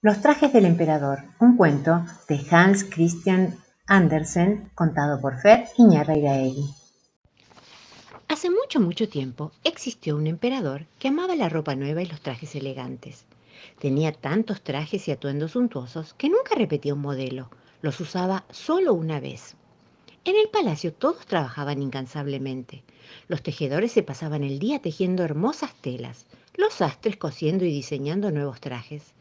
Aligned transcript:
Los 0.00 0.20
trajes 0.20 0.52
del 0.52 0.64
emperador, 0.64 1.24
un 1.40 1.56
cuento 1.56 2.04
de 2.28 2.40
Hans 2.52 2.84
Christian 2.84 3.58
Andersen, 3.88 4.70
contado 4.76 5.20
por 5.20 5.40
Fer 5.40 5.64
Iñárritu. 5.76 6.72
Hace 8.28 8.48
mucho, 8.48 8.78
mucho 8.78 9.08
tiempo 9.08 9.50
existió 9.64 10.14
un 10.14 10.28
emperador 10.28 10.86
que 11.00 11.08
amaba 11.08 11.34
la 11.34 11.48
ropa 11.48 11.74
nueva 11.74 12.00
y 12.00 12.06
los 12.06 12.20
trajes 12.20 12.54
elegantes. 12.54 13.24
Tenía 13.80 14.12
tantos 14.12 14.62
trajes 14.62 15.08
y 15.08 15.10
atuendos 15.10 15.50
suntuosos 15.50 16.14
que 16.14 16.28
nunca 16.28 16.54
repetía 16.54 16.94
un 16.94 17.00
modelo, 17.00 17.50
los 17.82 17.98
usaba 17.98 18.44
solo 18.50 18.94
una 18.94 19.18
vez. 19.18 19.56
En 20.24 20.36
el 20.36 20.48
palacio 20.48 20.92
todos 20.92 21.26
trabajaban 21.26 21.82
incansablemente. 21.82 22.84
Los 23.26 23.42
tejedores 23.42 23.90
se 23.90 24.04
pasaban 24.04 24.44
el 24.44 24.60
día 24.60 24.80
tejiendo 24.80 25.24
hermosas 25.24 25.74
telas, 25.80 26.26
los 26.54 26.74
sastres 26.74 27.16
cosiendo 27.16 27.64
y 27.64 27.72
diseñando 27.72 28.30
nuevos 28.30 28.60
trajes, 28.60 29.12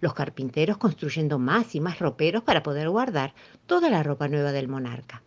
los 0.00 0.14
carpinteros 0.14 0.78
construyendo 0.78 1.38
más 1.38 1.74
y 1.74 1.80
más 1.80 1.98
roperos 1.98 2.42
para 2.42 2.62
poder 2.62 2.88
guardar 2.88 3.34
toda 3.66 3.90
la 3.90 4.02
ropa 4.02 4.28
nueva 4.28 4.52
del 4.52 4.68
monarca. 4.68 5.22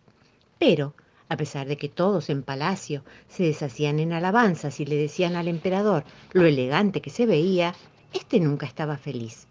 Pero, 0.58 0.94
a 1.28 1.36
pesar 1.36 1.66
de 1.66 1.76
que 1.76 1.88
todos 1.88 2.28
en 2.30 2.42
palacio 2.42 3.04
se 3.28 3.44
deshacían 3.44 4.00
en 4.00 4.12
alabanzas 4.12 4.80
y 4.80 4.84
le 4.84 4.96
decían 4.96 5.36
al 5.36 5.48
emperador 5.48 6.04
lo 6.32 6.44
elegante 6.44 7.00
que 7.00 7.10
se 7.10 7.26
veía, 7.26 7.74
éste 8.12 8.40
nunca 8.40 8.66
estaba 8.66 8.96
feliz. 8.96 9.46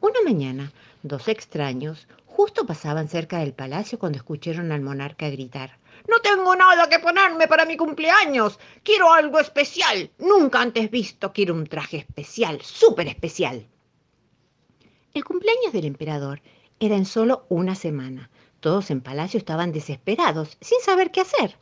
Una 0.00 0.20
mañana, 0.24 0.72
dos 1.02 1.28
extraños 1.28 2.08
justo 2.26 2.66
pasaban 2.66 3.08
cerca 3.08 3.38
del 3.38 3.52
palacio 3.52 3.98
cuando 3.98 4.18
escucharon 4.18 4.72
al 4.72 4.80
monarca 4.80 5.28
gritar. 5.28 5.78
No 6.08 6.18
tengo 6.18 6.56
nada 6.56 6.88
que 6.88 6.98
ponerme 6.98 7.46
para 7.46 7.64
mi 7.64 7.76
cumpleaños. 7.76 8.58
Quiero 8.82 9.12
algo 9.12 9.38
especial. 9.38 10.10
Nunca 10.18 10.60
antes 10.60 10.90
visto. 10.90 11.32
Quiero 11.32 11.54
un 11.54 11.66
traje 11.66 11.98
especial, 11.98 12.60
súper 12.62 13.06
especial. 13.08 13.66
El 15.14 15.24
cumpleaños 15.24 15.74
del 15.74 15.84
emperador 15.84 16.40
era 16.80 16.96
en 16.96 17.04
solo 17.04 17.44
una 17.50 17.74
semana. 17.74 18.30
Todos 18.60 18.90
en 18.90 19.02
palacio 19.02 19.36
estaban 19.36 19.70
desesperados, 19.70 20.56
sin 20.62 20.80
saber 20.80 21.10
qué 21.10 21.20
hacer. 21.20 21.56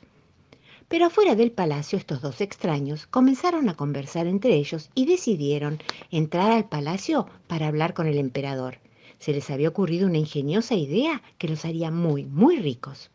Pero 0.86 1.06
afuera 1.06 1.34
del 1.34 1.50
palacio 1.50 1.98
estos 1.98 2.22
dos 2.22 2.40
extraños 2.40 3.08
comenzaron 3.08 3.68
a 3.68 3.74
conversar 3.74 4.28
entre 4.28 4.54
ellos 4.54 4.88
y 4.94 5.06
decidieron 5.06 5.82
entrar 6.12 6.52
al 6.52 6.68
palacio 6.68 7.26
para 7.48 7.66
hablar 7.66 7.92
con 7.92 8.06
el 8.06 8.18
emperador. 8.18 8.78
Se 9.18 9.32
les 9.32 9.50
había 9.50 9.68
ocurrido 9.68 10.06
una 10.06 10.18
ingeniosa 10.18 10.76
idea 10.76 11.20
que 11.36 11.48
los 11.48 11.64
haría 11.64 11.90
muy, 11.90 12.26
muy 12.26 12.60
ricos. 12.60 13.10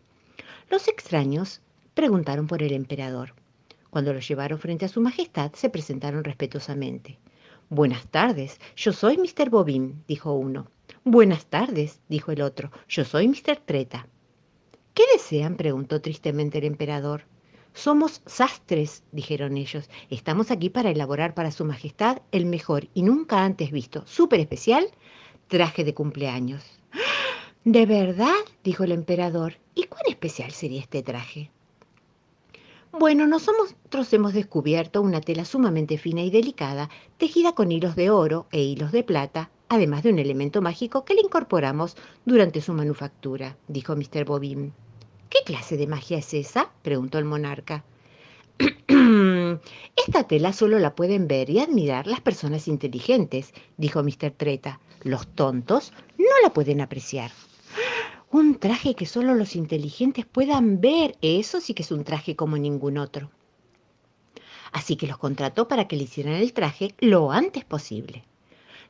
Los 0.70 0.90
extraños 0.90 1.62
preguntaron 1.94 2.48
por 2.48 2.62
el 2.62 2.74
emperador. 2.74 3.34
Cuando 3.90 4.12
lo 4.12 4.20
llevaron 4.20 4.60
frente 4.60 4.84
a 4.84 4.90
su 4.90 5.00
majestad, 5.00 5.54
se 5.54 5.70
presentaron 5.70 6.26
respetuosamente. 6.26 7.18
Buenas 7.76 8.08
tardes, 8.08 8.62
yo 8.78 8.94
soy 8.94 9.18
Mr. 9.18 9.50
Bobín, 9.50 10.06
dijo 10.08 10.32
uno. 10.32 10.72
Buenas 11.04 11.48
tardes, 11.48 12.00
dijo 12.08 12.32
el 12.32 12.42
otro, 12.42 12.72
yo 12.88 13.04
soy 13.04 13.28
Mr. 13.28 13.58
Treta. 13.66 14.08
¿Qué 14.94 15.04
desean? 15.12 15.58
preguntó 15.58 16.00
tristemente 16.00 16.60
el 16.60 16.64
emperador. 16.64 17.26
Somos 17.74 18.22
sastres, 18.26 19.04
dijeron 19.12 19.58
ellos. 19.58 19.90
Estamos 20.10 20.52
aquí 20.52 20.70
para 20.70 20.90
elaborar 20.90 21.34
para 21.34 21.52
Su 21.52 21.66
Majestad 21.66 22.20
el 22.32 22.46
mejor 22.46 22.88
y 22.94 23.02
nunca 23.02 23.44
antes 23.44 23.72
visto, 23.72 24.08
súper 24.08 24.40
especial, 24.40 24.88
traje 25.50 25.84
de 25.84 25.94
cumpleaños. 25.94 26.64
¿De 27.66 27.86
verdad? 27.86 28.40
dijo 28.64 28.86
el 28.86 28.94
emperador. 28.94 29.58
¿Y 29.74 29.84
cuán 29.88 30.04
especial 30.08 30.52
sería 30.52 30.80
este 30.80 31.04
traje? 31.04 31.52
Bueno, 32.98 33.28
nosotros 33.28 34.14
hemos 34.14 34.34
descubierto 34.34 35.02
una 35.02 35.20
tela 35.20 35.44
sumamente 35.44 35.98
fina 35.98 36.22
y 36.22 36.30
delicada, 36.30 36.90
tejida 37.18 37.52
con 37.52 37.74
hilos 37.74 37.98
de 37.98 38.10
oro 38.10 38.48
e 38.54 38.62
hilos 38.62 38.94
de 38.94 39.04
plata, 39.04 39.50
además 39.68 40.04
de 40.04 40.12
un 40.12 40.20
elemento 40.20 40.62
mágico 40.62 41.04
que 41.04 41.14
le 41.14 41.20
incorporamos 41.20 41.98
durante 42.24 42.62
su 42.62 42.72
manufactura, 42.72 43.58
dijo 43.68 43.98
Mr. 43.98 44.24
Bobin. 44.24 44.72
¿Qué 45.30 45.40
clase 45.46 45.76
de 45.76 45.88
magia 45.88 46.20
es 46.20 46.34
esa? 46.34 46.72
preguntó 46.84 47.18
el 47.18 47.26
monarca. 47.26 47.84
Esta 50.08 50.24
tela 50.26 50.54
solo 50.54 50.80
la 50.80 50.96
pueden 50.96 51.28
ver 51.28 51.50
y 51.50 51.60
admirar 51.60 52.08
las 52.08 52.22
personas 52.22 52.70
inteligentes, 52.70 53.54
dijo 53.76 54.04
Mr. 54.04 54.32
Treta. 54.32 54.80
Los 55.04 55.28
tontos 55.28 55.92
no 56.18 56.34
la 56.42 56.54
pueden 56.54 56.80
apreciar. 56.80 57.32
Un 58.32 58.60
traje 58.60 58.96
que 58.96 59.06
solo 59.06 59.34
los 59.34 59.56
inteligentes 59.56 60.26
puedan 60.26 60.82
ver. 60.82 61.18
Eso 61.22 61.62
sí 61.62 61.74
que 61.74 61.84
es 61.84 61.92
un 61.92 62.04
traje 62.04 62.36
como 62.36 62.58
ningún 62.58 62.98
otro. 62.98 63.30
Así 64.72 64.96
que 64.96 65.08
los 65.08 65.18
contrató 65.18 65.68
para 65.68 65.88
que 65.88 65.96
le 65.96 66.04
hicieran 66.04 66.34
el 66.34 66.52
traje 66.52 66.96
lo 67.00 67.32
antes 67.32 67.64
posible. 67.64 68.24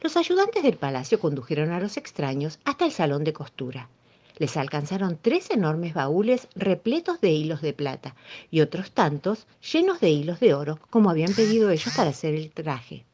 Los 0.01 0.18
ayudantes 0.18 0.63
del 0.63 0.78
palacio 0.78 1.19
condujeron 1.19 1.72
a 1.72 1.79
los 1.79 1.97
extraños 1.97 2.59
hasta 2.66 2.85
el 2.85 2.91
salón 2.91 3.23
de 3.23 3.34
costura. 3.34 3.90
Les 4.38 4.57
alcanzaron 4.57 5.18
tres 5.22 5.50
enormes 5.50 5.94
baúles 5.94 6.47
repletos 6.56 7.22
de 7.22 7.31
hilos 7.31 7.62
de 7.62 7.73
plata 7.73 8.16
y 8.52 8.62
otros 8.62 8.91
tantos 8.91 9.47
llenos 9.72 10.02
de 10.02 10.09
hilos 10.09 10.40
de 10.40 10.53
oro, 10.53 10.79
como 10.90 11.09
habían 11.09 11.34
pedido 11.34 11.69
ellos 11.69 11.94
para 11.96 12.09
hacer 12.09 12.34
el 12.35 12.52
traje. 12.52 13.06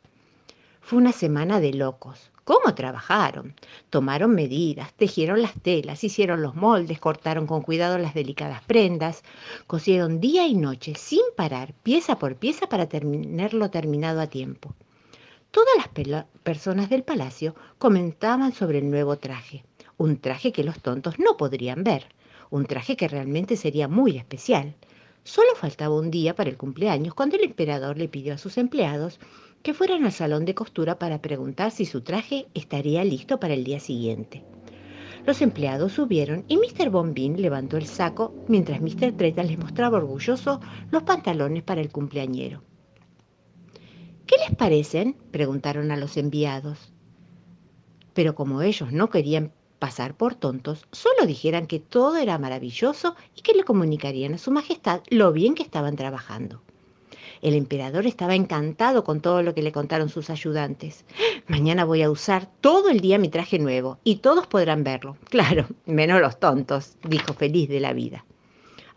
Fue 0.82 0.98
una 0.98 1.12
semana 1.12 1.59
de 1.59 1.74
locos. 1.74 2.32
¿Cómo 2.44 2.74
trabajaron? 2.74 3.53
Tomaron 3.91 4.34
medidas, 4.34 4.94
tejieron 4.94 5.44
las 5.44 5.53
telas, 5.62 6.03
hicieron 6.03 6.41
los 6.41 6.56
moldes, 6.56 7.00
cortaron 7.00 7.46
con 7.46 7.62
cuidado 7.62 8.00
las 8.00 8.16
delicadas 8.16 8.63
prendas, 8.63 9.24
cosieron 9.68 10.19
día 10.19 10.47
y 10.47 10.56
noche 10.56 10.96
sin 10.96 11.22
parar, 11.38 11.74
pieza 11.84 12.18
por 12.18 12.35
pieza 12.35 12.68
para 12.68 12.90
tenerlo 12.90 13.69
terminado 13.69 14.22
a 14.22 14.28
tiempo. 14.28 14.74
Todas 15.52 15.75
las 15.78 16.25
personas 16.41 16.90
del 16.90 17.03
palacio 17.03 17.53
comentaban 17.78 18.53
sobre 18.53 18.79
el 18.79 18.90
nuevo 18.90 19.18
traje, 19.18 19.63
un 19.97 20.18
traje 20.18 20.52
que 20.52 20.63
los 20.63 20.79
tontos 20.79 21.19
no 21.19 21.38
podrían 21.38 21.84
ver, 21.84 22.08
un 22.50 22.66
traje 22.66 22.96
que 22.96 23.08
realmente 23.08 23.56
sería 23.56 23.88
muy 23.88 24.18
especial. 24.18 24.73
Solo 25.23 25.53
faltaba 25.56 25.94
un 25.94 26.09
día 26.09 26.35
para 26.35 26.50
el 26.50 26.58
cumpleaños 26.58 27.13
cuando 27.13 27.35
el 27.35 27.44
emperador 27.44 28.00
le 28.00 28.08
pidió 28.08 28.34
a 28.34 28.40
sus 28.40 28.58
empleados 28.58 29.19
que 29.62 29.74
fueran 29.74 30.06
al 30.06 30.12
salón 30.12 30.46
de 30.46 30.56
costura 30.56 30.98
para 30.98 31.22
preguntar 31.22 31.72
si 31.72 31.86
su 31.86 32.02
traje 32.02 32.48
estaría 32.54 33.04
listo 33.04 33.40
para 33.40 33.54
el 33.54 33.64
día 33.64 33.80
siguiente. 33.80 34.44
Los 35.26 35.42
empleados 35.42 35.94
subieron 35.94 36.46
y 36.48 36.58
Mr. 36.58 36.90
Bombín 36.90 37.42
levantó 37.42 37.78
el 37.78 37.86
saco 37.86 38.34
mientras 38.48 38.82
Mr. 38.82 39.12
Treta 39.16 39.44
les 39.44 39.60
mostraba 39.60 40.00
orgulloso 40.00 40.60
los 40.90 41.04
pantalones 41.04 41.62
para 41.62 41.82
el 41.82 41.92
cumpleañero. 41.92 42.64
¿Qué 44.26 44.36
les 44.48 44.56
parecen? 44.56 45.16
preguntaron 45.32 45.92
a 45.92 45.98
los 45.98 46.18
enviados. 46.18 46.92
Pero 48.14 48.34
como 48.34 48.62
ellos 48.62 48.92
no 48.92 49.10
querían 49.10 49.52
pasar 49.78 50.16
por 50.16 50.36
tontos, 50.36 50.88
solo 50.92 51.26
dijeran 51.28 51.68
que 51.68 51.80
todo 51.80 52.18
era 52.18 52.38
maravilloso 52.38 53.16
y 53.36 53.42
que 53.42 53.54
le 53.54 53.64
comunicarían 53.64 54.34
a 54.34 54.38
su 54.38 54.52
majestad 54.52 55.02
lo 55.10 55.32
bien 55.34 55.54
que 55.54 55.64
estaban 55.64 55.96
trabajando. 55.96 56.62
El 57.41 57.56
emperador 57.56 58.06
estaba 58.06 58.35
encantado 58.35 59.03
con 59.03 59.19
todo 59.19 59.41
lo 59.41 59.56
que 59.56 59.63
le 59.63 59.72
contaron 59.72 60.09
sus 60.09 60.29
ayudantes. 60.29 61.06
Mañana 61.47 61.85
voy 61.85 62.03
a 62.03 62.12
usar 62.12 62.47
todo 62.62 62.90
el 62.90 63.00
día 63.00 63.18
mi 63.18 63.29
traje 63.29 63.57
nuevo 63.57 63.97
y 64.03 64.18
todos 64.18 64.46
podrán 64.46 64.84
verlo. 64.84 65.18
Claro, 65.25 65.68
menos 65.85 66.22
los 66.22 66.40
tontos, 66.40 66.97
dijo 67.03 67.34
feliz 67.34 67.68
de 67.68 67.79
la 67.79 67.94
vida. 67.94 68.25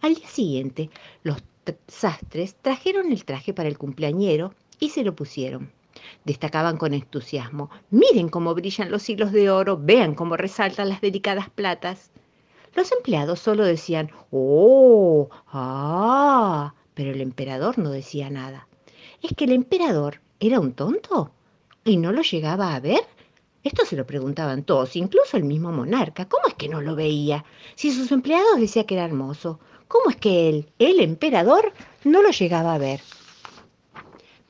Al 0.03 0.15
día 0.15 0.29
siguiente, 0.29 0.91
los 1.23 1.43
sastres 1.89 2.57
trajeron 2.57 3.11
el 3.11 3.25
traje 3.25 3.55
para 3.55 3.69
el 3.71 3.79
cumpleañero 3.79 4.55
y 4.79 4.91
se 4.91 5.05
lo 5.05 5.17
pusieron. 5.17 5.73
Destacaban 6.25 6.77
con 6.77 6.93
entusiasmo. 6.93 7.71
Miren 7.91 8.29
cómo 8.29 8.55
brillan 8.55 8.91
los 8.91 9.09
hilos 9.09 9.33
de 9.33 9.49
oro, 9.51 9.79
vean 9.81 10.15
cómo 10.15 10.37
resaltan 10.37 10.91
las 10.91 11.01
delicadas 11.01 11.49
platas. 11.49 12.11
Los 12.75 12.93
empleados 12.93 13.41
solo 13.41 13.65
decían, 13.65 14.11
¡Oh! 14.31 15.31
¡Ah! 15.47 16.75
Pero 16.95 17.11
el 17.11 17.21
emperador 17.21 17.79
no 17.79 17.91
decía 17.91 18.31
nada. 18.31 18.67
¿Es 19.23 19.33
que 19.37 19.45
el 19.45 19.53
emperador 19.53 20.21
era 20.41 20.61
un 20.61 20.73
tonto? 20.73 21.33
¿Y 21.85 21.97
no 21.97 22.13
lo 22.13 22.23
llegaba 22.23 22.75
a 22.75 22.81
ver? 22.81 23.01
Esto 23.63 23.85
se 23.87 23.97
lo 23.97 24.07
preguntaban 24.07 24.63
todos, 24.63 24.95
incluso 24.95 25.37
el 25.37 25.45
mismo 25.45 25.73
monarca. 25.73 26.29
¿Cómo 26.29 26.47
es 26.47 26.55
que 26.55 26.69
no 26.69 26.81
lo 26.81 26.95
veía? 26.95 27.45
Si 27.75 27.91
sus 27.91 28.13
empleados 28.13 28.61
decían 28.61 28.85
que 28.85 28.95
era 28.95 29.07
hermoso, 29.07 29.59
¿cómo 29.89 30.11
es 30.11 30.17
que 30.17 30.49
él, 30.49 30.71
el 30.79 31.01
emperador, 31.01 31.73
no 32.05 32.23
lo 32.23 32.31
llegaba 32.31 32.75
a 32.75 32.79
ver? 32.79 33.01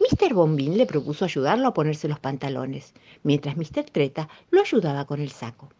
Mr. 0.00 0.34
Bombín 0.34 0.76
le 0.76 0.86
propuso 0.86 1.24
ayudarlo 1.24 1.68
a 1.68 1.74
ponerse 1.74 2.08
los 2.08 2.18
pantalones, 2.18 2.92
mientras 3.22 3.56
Mr. 3.56 3.84
Treta 3.90 4.28
lo 4.50 4.60
ayudaba 4.60 5.06
con 5.06 5.20
el 5.20 5.30
saco. 5.30 5.70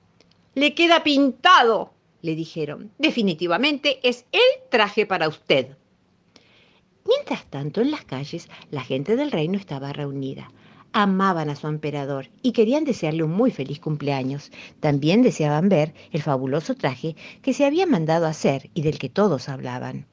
Le 0.55 0.75
queda 0.75 1.03
pintado, 1.03 1.93
le 2.23 2.37
dijeron. 2.37 2.93
Definitivamente 2.99 3.99
es 4.09 4.25
el 4.31 4.69
traje 4.71 5.07
para 5.07 5.29
usted. 5.29 5.77
Mientras 7.07 7.45
tanto, 7.47 7.81
en 7.81 7.91
las 7.91 8.05
calles, 8.05 8.49
la 8.71 8.83
gente 8.83 9.17
del 9.17 9.31
reino 9.31 9.59
estaba 9.59 9.93
reunida. 9.93 10.51
Amaban 10.93 11.51
a 11.51 11.57
su 11.57 11.67
emperador 11.67 12.29
y 12.41 12.53
querían 12.53 12.85
desearle 12.85 13.25
un 13.25 13.33
muy 13.33 13.51
feliz 13.51 13.81
cumpleaños. 13.81 14.51
También 14.81 15.23
deseaban 15.23 15.69
ver 15.69 15.93
el 16.13 16.23
fabuloso 16.23 16.75
traje 16.75 17.17
que 17.43 17.53
se 17.53 17.67
había 17.67 17.87
mandado 17.87 18.27
hacer 18.27 18.71
y 18.75 18.83
del 18.83 18.99
que 18.99 19.09
todos 19.09 19.49
hablaban. 19.49 20.07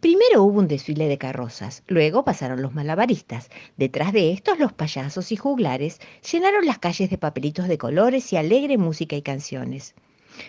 Primero 0.00 0.42
hubo 0.42 0.58
un 0.58 0.66
desfile 0.66 1.06
de 1.06 1.16
carrozas, 1.16 1.84
luego 1.86 2.24
pasaron 2.24 2.60
los 2.60 2.74
malabaristas. 2.74 3.50
Detrás 3.76 4.12
de 4.12 4.32
estos 4.32 4.58
los 4.58 4.72
payasos 4.72 5.30
y 5.30 5.36
juglares 5.36 6.00
llenaron 6.30 6.66
las 6.66 6.78
calles 6.78 7.08
de 7.08 7.18
papelitos 7.18 7.68
de 7.68 7.78
colores 7.78 8.32
y 8.32 8.36
alegre 8.36 8.78
música 8.78 9.14
y 9.14 9.22
canciones. 9.22 9.94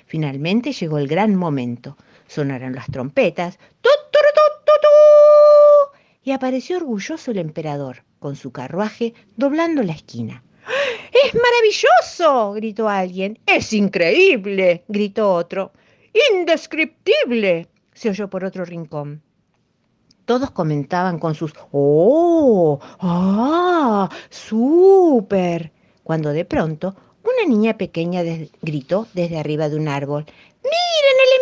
Finalmente 0.07 0.71
llegó 0.71 0.98
el 0.98 1.07
gran 1.07 1.36
momento. 1.36 1.98
Sonaron 2.27 2.74
las 2.74 2.88
trompetas, 2.88 3.60
y 6.23 6.31
apareció 6.31 6.77
orgulloso 6.77 7.31
el 7.31 7.37
emperador, 7.37 8.03
con 8.19 8.35
su 8.35 8.51
carruaje 8.51 9.13
doblando 9.35 9.83
la 9.83 9.93
esquina. 9.93 10.43
¡Es 11.25 11.33
maravilloso! 11.35 12.53
gritó 12.53 12.89
alguien. 12.89 13.39
¡Es 13.45 13.73
increíble! 13.73 14.83
gritó 14.87 15.33
otro. 15.33 15.71
¡Indescriptible! 16.31 17.67
se 17.93 18.09
oyó 18.09 18.29
por 18.29 18.43
otro 18.43 18.65
rincón. 18.65 19.21
Todos 20.25 20.51
comentaban 20.51 21.19
con 21.19 21.35
sus 21.35 21.53
¡Oh! 21.71 22.79
¡Ah! 22.99 24.09
¡Súper! 24.29 25.71
Cuando 26.03 26.29
de 26.29 26.45
pronto 26.45 26.95
una 27.23 27.47
niña 27.47 27.77
pequeña 27.77 28.21
gritó 28.61 29.07
desde 29.13 29.37
arriba 29.37 29.69
de 29.69 29.75
un 29.75 29.87
árbol. 29.87 30.25
¡Miren, 30.63 30.79
el 30.92 30.92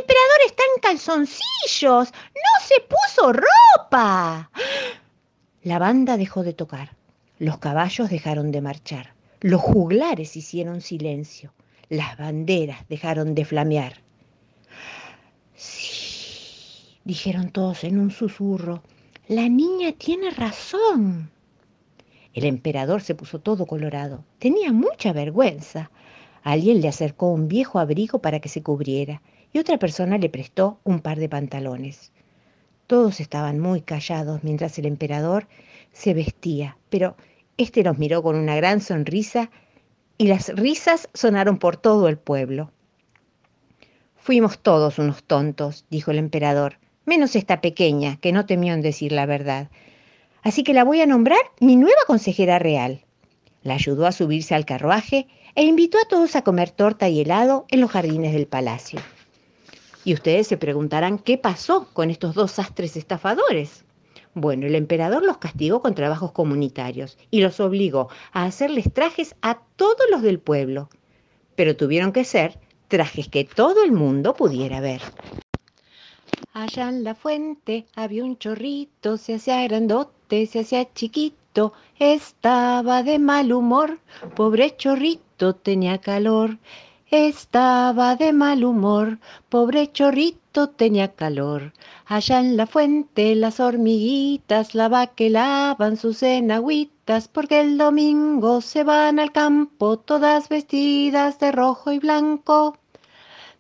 emperador 0.02 0.38
está 0.46 0.64
en 0.64 0.82
calzoncillos! 0.82 2.12
¡No 2.12 2.66
se 2.66 2.76
puso 2.82 3.34
ropa! 3.34 4.50
La 5.64 5.80
banda 5.80 6.18
dejó 6.18 6.44
de 6.44 6.54
tocar. 6.54 6.96
Los 7.38 7.60
caballos 7.60 8.10
dejaron 8.10 8.52
de 8.52 8.62
marchar. 8.62 9.14
Los 9.42 9.62
juglares 9.62 10.36
hicieron 10.36 10.82
silencio. 10.82 11.54
Las 11.90 12.18
banderas 12.18 12.88
dejaron 12.88 13.36
de 13.36 13.46
flamear. 13.46 14.02
Sí, 15.56 16.98
dijeron 17.04 17.52
todos 17.52 17.84
en 17.84 18.00
un 18.00 18.12
susurro. 18.12 18.82
La 19.28 19.50
niña 19.50 19.92
tiene 19.94 20.32
razón. 20.32 21.32
El 22.34 22.46
emperador 22.46 23.02
se 23.02 23.14
puso 23.14 23.40
todo 23.40 23.66
colorado. 23.66 24.24
Tenía 24.40 24.72
mucha 24.72 25.14
vergüenza. 25.14 25.92
Alguien 26.44 26.82
le 26.82 26.88
acercó 26.88 27.28
un 27.28 27.48
viejo 27.48 27.78
abrigo 27.78 28.20
para 28.20 28.40
que 28.40 28.50
se 28.50 28.64
cubriera 28.64 29.22
y 29.54 29.60
otra 29.60 29.78
persona 29.78 30.18
le 30.18 30.30
prestó 30.30 30.80
un 30.84 31.00
par 31.00 31.20
de 31.20 31.30
pantalones. 31.30 32.12
Todos 32.88 33.20
estaban 33.20 33.60
muy 33.60 33.82
callados 33.82 34.44
mientras 34.44 34.78
el 34.80 34.86
emperador 34.86 35.48
se 35.92 36.14
vestía, 36.14 36.78
pero 36.90 37.16
éste 37.58 37.84
los 37.84 37.98
miró 37.98 38.24
con 38.24 38.36
una 38.36 38.56
gran 38.56 38.82
sonrisa 38.82 39.50
y 40.18 40.28
las 40.28 40.50
risas 40.50 41.10
sonaron 41.14 41.58
por 41.58 41.78
todo 41.78 42.08
el 42.08 42.18
pueblo. 42.18 42.72
Fuimos 44.16 44.60
todos 44.60 45.00
unos 45.00 45.24
tontos, 45.24 45.86
dijo 45.90 46.12
el 46.12 46.18
emperador 46.18 46.78
menos 47.06 47.36
esta 47.36 47.62
pequeña, 47.62 48.18
que 48.18 48.32
no 48.32 48.46
temió 48.46 48.74
en 48.74 48.82
decir 48.82 49.12
la 49.12 49.26
verdad. 49.26 49.70
Así 50.44 50.64
que 50.64 50.74
la 50.74 50.84
voy 50.84 51.02
a 51.02 51.06
nombrar 51.06 51.42
mi 51.60 51.76
nueva 51.76 52.02
consejera 52.08 52.60
real. 52.60 53.04
La 53.64 53.76
ayudó 53.76 54.08
a 54.08 54.12
subirse 54.12 54.56
al 54.56 54.66
carruaje 54.66 55.28
e 55.56 55.64
invitó 55.64 55.98
a 56.00 56.08
todos 56.08 56.36
a 56.36 56.44
comer 56.44 56.72
torta 56.72 57.10
y 57.10 57.22
helado 57.22 57.66
en 57.70 57.82
los 57.82 57.92
jardines 57.92 58.34
del 58.34 58.48
palacio. 58.48 59.00
Y 60.04 60.14
ustedes 60.14 60.48
se 60.48 60.58
preguntarán 60.58 61.20
qué 61.20 61.38
pasó 61.38 61.88
con 61.94 62.10
estos 62.10 62.34
dos 62.34 62.52
sastres 62.52 62.98
estafadores. 62.98 63.86
Bueno, 64.34 64.66
el 64.66 64.76
emperador 64.76 65.24
los 65.24 65.38
castigó 65.38 65.82
con 65.82 65.94
trabajos 65.94 66.32
comunitarios 66.32 67.18
y 67.30 67.42
los 67.42 67.60
obligó 67.60 68.10
a 68.32 68.46
hacerles 68.46 68.92
trajes 68.94 69.36
a 69.42 69.60
todos 69.76 70.06
los 70.10 70.22
del 70.22 70.40
pueblo. 70.40 70.90
Pero 71.56 71.76
tuvieron 71.76 72.14
que 72.14 72.24
ser 72.24 72.58
trajes 72.88 73.28
que 73.28 73.44
todo 73.44 73.84
el 73.84 73.92
mundo 73.92 74.34
pudiera 74.34 74.80
ver. 74.80 75.02
Allá 76.54 76.90
en 76.90 77.04
la 77.04 77.16
fuente 77.16 77.86
había 77.96 78.24
un 78.24 78.38
chorrito, 78.38 79.18
se 79.18 79.36
hacía 79.36 79.64
grandote, 79.64 80.46
se 80.48 80.60
hacía 80.60 80.92
chiquito, 80.94 81.74
estaba 82.00 83.04
de 83.04 83.20
mal 83.20 83.54
humor, 83.54 84.00
pobre 84.36 84.76
chorrito 84.76 85.56
tenía 85.56 86.00
calor. 86.00 86.58
Estaba 87.14 88.16
de 88.16 88.32
mal 88.32 88.64
humor, 88.64 89.20
pobre 89.50 89.92
chorrito 89.92 90.70
tenía 90.70 91.14
calor. 91.14 91.74
Allá 92.06 92.40
en 92.40 92.56
la 92.56 92.68
fuente 92.68 93.36
las 93.36 93.60
hormiguitas 93.60 94.76
la 94.76 94.88
lavan 95.18 95.98
sus 95.98 96.24
enagüitas, 96.24 97.28
porque 97.28 97.60
el 97.60 97.78
domingo 97.78 98.62
se 98.62 98.86
van 98.86 99.20
al 99.20 99.34
campo 99.34 100.00
todas 100.00 100.48
vestidas 100.48 101.38
de 101.38 101.52
rojo 101.52 101.92
y 101.92 102.00
blanco. 102.00 102.78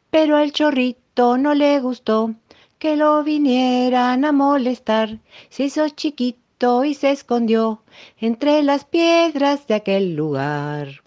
Pero 0.09 0.37
al 0.37 0.53
chorrito 0.53 1.37
no 1.37 1.53
le 1.53 1.81
gustó 1.81 2.33
que 2.79 2.95
lo 2.95 3.21
vinieran 3.21 4.23
a 4.23 4.31
molestar. 4.31 5.19
Se 5.49 5.65
hizo 5.65 5.89
chiquito 5.89 6.85
y 6.85 6.93
se 6.93 7.11
escondió 7.11 7.83
entre 8.17 8.63
las 8.63 8.85
piedras 8.85 9.67
de 9.67 9.73
aquel 9.73 10.15
lugar. 10.15 11.00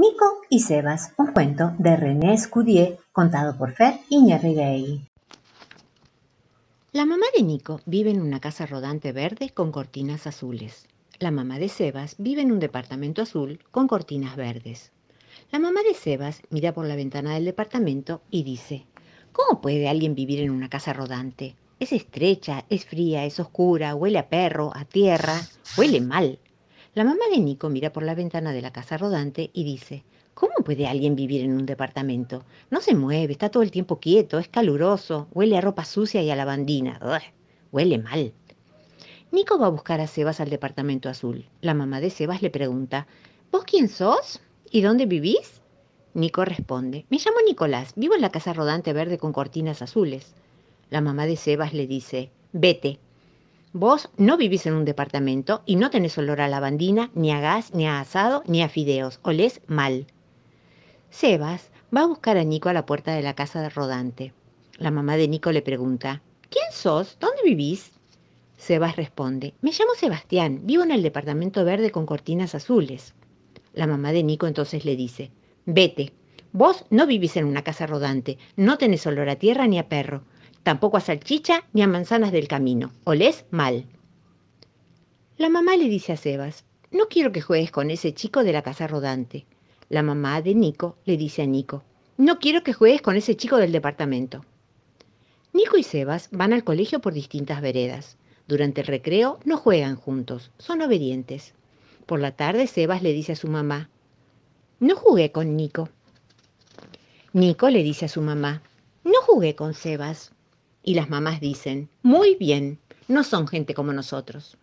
Nico 0.00 0.42
y 0.48 0.60
Sebas, 0.60 1.12
un 1.16 1.32
cuento 1.32 1.72
de 1.76 1.96
René 1.96 2.38
Scudier, 2.38 3.00
contado 3.10 3.58
por 3.58 3.72
Fer 3.72 3.98
Iñárritu. 4.08 5.02
La 6.92 7.04
mamá 7.04 7.26
de 7.36 7.42
Nico 7.42 7.80
vive 7.84 8.10
en 8.10 8.20
una 8.20 8.38
casa 8.38 8.64
rodante 8.64 9.10
verde 9.10 9.50
con 9.50 9.72
cortinas 9.72 10.28
azules. 10.28 10.86
La 11.18 11.32
mamá 11.32 11.58
de 11.58 11.68
Sebas 11.68 12.14
vive 12.18 12.42
en 12.42 12.52
un 12.52 12.60
departamento 12.60 13.22
azul 13.22 13.58
con 13.72 13.88
cortinas 13.88 14.36
verdes. 14.36 14.92
La 15.50 15.58
mamá 15.58 15.80
de 15.82 15.94
Sebas 15.94 16.42
mira 16.48 16.72
por 16.72 16.86
la 16.86 16.94
ventana 16.94 17.34
del 17.34 17.46
departamento 17.46 18.22
y 18.30 18.44
dice, 18.44 18.86
¿Cómo 19.32 19.60
puede 19.60 19.88
alguien 19.88 20.14
vivir 20.14 20.38
en 20.38 20.52
una 20.52 20.68
casa 20.68 20.92
rodante? 20.92 21.56
Es 21.80 21.92
estrecha, 21.92 22.64
es 22.68 22.84
fría, 22.84 23.24
es 23.24 23.40
oscura, 23.40 23.96
huele 23.96 24.20
a 24.20 24.28
perro, 24.28 24.70
a 24.76 24.84
tierra, 24.84 25.40
huele 25.76 26.00
mal. 26.00 26.38
La 26.98 27.04
mamá 27.04 27.28
de 27.30 27.38
Nico 27.38 27.68
mira 27.68 27.92
por 27.92 28.02
la 28.02 28.16
ventana 28.16 28.50
de 28.50 28.60
la 28.60 28.72
casa 28.72 28.98
rodante 28.98 29.50
y 29.52 29.62
dice, 29.62 30.02
¿cómo 30.34 30.52
puede 30.64 30.88
alguien 30.88 31.14
vivir 31.14 31.42
en 31.42 31.52
un 31.52 31.64
departamento? 31.64 32.42
No 32.72 32.80
se 32.80 32.96
mueve, 32.96 33.34
está 33.34 33.50
todo 33.50 33.62
el 33.62 33.70
tiempo 33.70 34.00
quieto, 34.00 34.40
es 34.40 34.48
caluroso, 34.48 35.28
huele 35.32 35.56
a 35.56 35.60
ropa 35.60 35.84
sucia 35.84 36.22
y 36.22 36.30
a 36.32 36.34
lavandina. 36.34 36.98
huele 37.70 37.98
mal. 37.98 38.32
Nico 39.30 39.60
va 39.60 39.66
a 39.66 39.70
buscar 39.70 40.00
a 40.00 40.08
Sebas 40.08 40.40
al 40.40 40.50
departamento 40.50 41.08
azul. 41.08 41.46
La 41.60 41.72
mamá 41.72 42.00
de 42.00 42.10
Sebas 42.10 42.42
le 42.42 42.50
pregunta, 42.50 43.06
¿Vos 43.52 43.62
quién 43.62 43.88
sos? 43.88 44.40
¿Y 44.68 44.80
dónde 44.80 45.06
vivís? 45.06 45.60
Nico 46.14 46.44
responde, 46.44 47.06
me 47.10 47.18
llamo 47.18 47.38
Nicolás, 47.46 47.92
vivo 47.94 48.16
en 48.16 48.22
la 48.22 48.30
casa 48.30 48.52
rodante 48.54 48.92
verde 48.92 49.18
con 49.18 49.32
cortinas 49.32 49.82
azules. 49.82 50.34
La 50.90 51.00
mamá 51.00 51.26
de 51.26 51.36
Sebas 51.36 51.74
le 51.74 51.86
dice, 51.86 52.32
vete. 52.52 52.98
Vos 53.80 54.10
no 54.16 54.36
vivís 54.36 54.66
en 54.66 54.74
un 54.74 54.84
departamento 54.84 55.62
y 55.64 55.76
no 55.76 55.88
tenés 55.90 56.18
olor 56.18 56.40
a 56.40 56.48
lavandina, 56.48 57.12
ni 57.14 57.30
a 57.30 57.38
gas, 57.38 57.72
ni 57.72 57.86
a 57.86 58.00
asado, 58.00 58.42
ni 58.48 58.60
a 58.60 58.68
fideos. 58.68 59.20
Olés 59.22 59.60
mal. 59.68 60.08
Sebas 61.10 61.70
va 61.96 62.00
a 62.00 62.06
buscar 62.06 62.38
a 62.38 62.42
Nico 62.42 62.68
a 62.68 62.72
la 62.72 62.86
puerta 62.86 63.12
de 63.14 63.22
la 63.22 63.34
casa 63.34 63.68
rodante. 63.68 64.32
La 64.78 64.90
mamá 64.90 65.16
de 65.16 65.28
Nico 65.28 65.52
le 65.52 65.62
pregunta, 65.62 66.22
¿quién 66.50 66.64
sos? 66.72 67.18
¿Dónde 67.20 67.40
vivís? 67.44 67.92
Sebas 68.56 68.96
responde, 68.96 69.54
me 69.60 69.70
llamo 69.70 69.94
Sebastián, 69.94 70.62
vivo 70.64 70.82
en 70.82 70.90
el 70.90 71.04
departamento 71.04 71.64
verde 71.64 71.92
con 71.92 72.04
cortinas 72.04 72.56
azules. 72.56 73.14
La 73.74 73.86
mamá 73.86 74.10
de 74.10 74.24
Nico 74.24 74.48
entonces 74.48 74.84
le 74.84 74.96
dice, 74.96 75.30
Vete. 75.66 76.12
Vos 76.50 76.84
no 76.90 77.06
vivís 77.06 77.36
en 77.36 77.44
una 77.44 77.62
casa 77.62 77.86
rodante, 77.86 78.38
no 78.56 78.76
tenés 78.76 79.06
olor 79.06 79.28
a 79.28 79.36
tierra 79.36 79.68
ni 79.68 79.78
a 79.78 79.88
perro, 79.88 80.24
tampoco 80.68 80.98
a 80.98 81.00
salchicha 81.00 81.64
ni 81.72 81.80
a 81.80 81.86
manzanas 81.86 82.30
del 82.30 82.46
camino. 82.46 82.92
Olés 83.04 83.46
mal. 83.50 83.86
La 85.38 85.48
mamá 85.48 85.78
le 85.78 85.88
dice 85.88 86.12
a 86.12 86.18
Sebas, 86.18 86.66
no 86.90 87.08
quiero 87.08 87.32
que 87.32 87.40
juegues 87.40 87.70
con 87.70 87.90
ese 87.90 88.12
chico 88.12 88.44
de 88.44 88.52
la 88.52 88.60
casa 88.60 88.86
rodante. 88.86 89.46
La 89.88 90.02
mamá 90.02 90.42
de 90.42 90.54
Nico 90.54 90.98
le 91.06 91.16
dice 91.16 91.40
a 91.40 91.46
Nico, 91.46 91.84
no 92.18 92.38
quiero 92.38 92.64
que 92.64 92.74
juegues 92.74 93.00
con 93.00 93.16
ese 93.16 93.34
chico 93.34 93.56
del 93.56 93.72
departamento. 93.72 94.44
Nico 95.54 95.78
y 95.78 95.84
Sebas 95.84 96.28
van 96.32 96.52
al 96.52 96.64
colegio 96.64 97.00
por 97.00 97.14
distintas 97.14 97.62
veredas. 97.62 98.18
Durante 98.46 98.82
el 98.82 98.88
recreo 98.88 99.38
no 99.46 99.56
juegan 99.56 99.96
juntos, 99.96 100.50
son 100.58 100.82
obedientes. 100.82 101.54
Por 102.04 102.20
la 102.20 102.32
tarde 102.32 102.66
Sebas 102.66 103.02
le 103.02 103.14
dice 103.14 103.32
a 103.32 103.36
su 103.36 103.48
mamá, 103.48 103.88
no 104.80 104.96
jugué 104.96 105.32
con 105.32 105.56
Nico. 105.56 105.88
Nico 107.32 107.70
le 107.70 107.82
dice 107.82 108.04
a 108.04 108.08
su 108.08 108.20
mamá, 108.20 108.60
no 109.02 109.22
jugué 109.22 109.54
con 109.54 109.72
Sebas. 109.72 110.32
Y 110.82 110.94
las 110.94 111.10
mamás 111.10 111.40
dicen, 111.40 111.88
muy 112.02 112.34
bien, 112.36 112.78
no 113.08 113.24
son 113.24 113.46
gente 113.48 113.74
como 113.74 113.92
nosotros. 113.92 114.56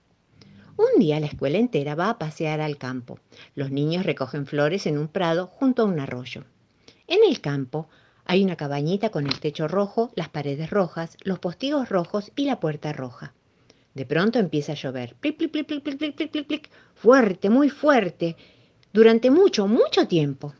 Un 0.77 0.99
día 0.99 1.19
la 1.19 1.27
escuela 1.27 1.57
entera 1.57 1.95
va 1.95 2.09
a 2.09 2.17
pasear 2.19 2.59
al 2.59 2.77
campo. 2.77 3.19
Los 3.55 3.71
niños 3.71 4.05
recogen 4.05 4.45
flores 4.45 4.85
en 4.87 4.97
un 4.97 5.07
prado 5.07 5.47
junto 5.47 5.81
a 5.81 5.85
un 5.85 5.99
arroyo. 5.99 6.43
En 7.07 7.19
el 7.27 7.39
campo 7.39 7.87
hay 8.25 8.43
una 8.43 8.55
cabañita 8.55 9.09
con 9.09 9.27
el 9.27 9.39
techo 9.39 9.67
rojo, 9.67 10.11
las 10.15 10.29
paredes 10.29 10.69
rojas, 10.69 11.15
los 11.23 11.39
postigos 11.39 11.89
rojos 11.89 12.31
y 12.35 12.45
la 12.45 12.59
puerta 12.59 12.91
roja. 12.91 13.33
De 13.93 14.05
pronto 14.05 14.39
empieza 14.39 14.73
a 14.73 14.75
llover. 14.75 15.15
Plic, 15.15 16.69
fuerte, 16.95 17.49
muy 17.49 17.69
fuerte 17.69 18.35
durante 18.91 19.31
mucho, 19.31 19.67
mucho 19.67 20.07
tiempo. 20.07 20.53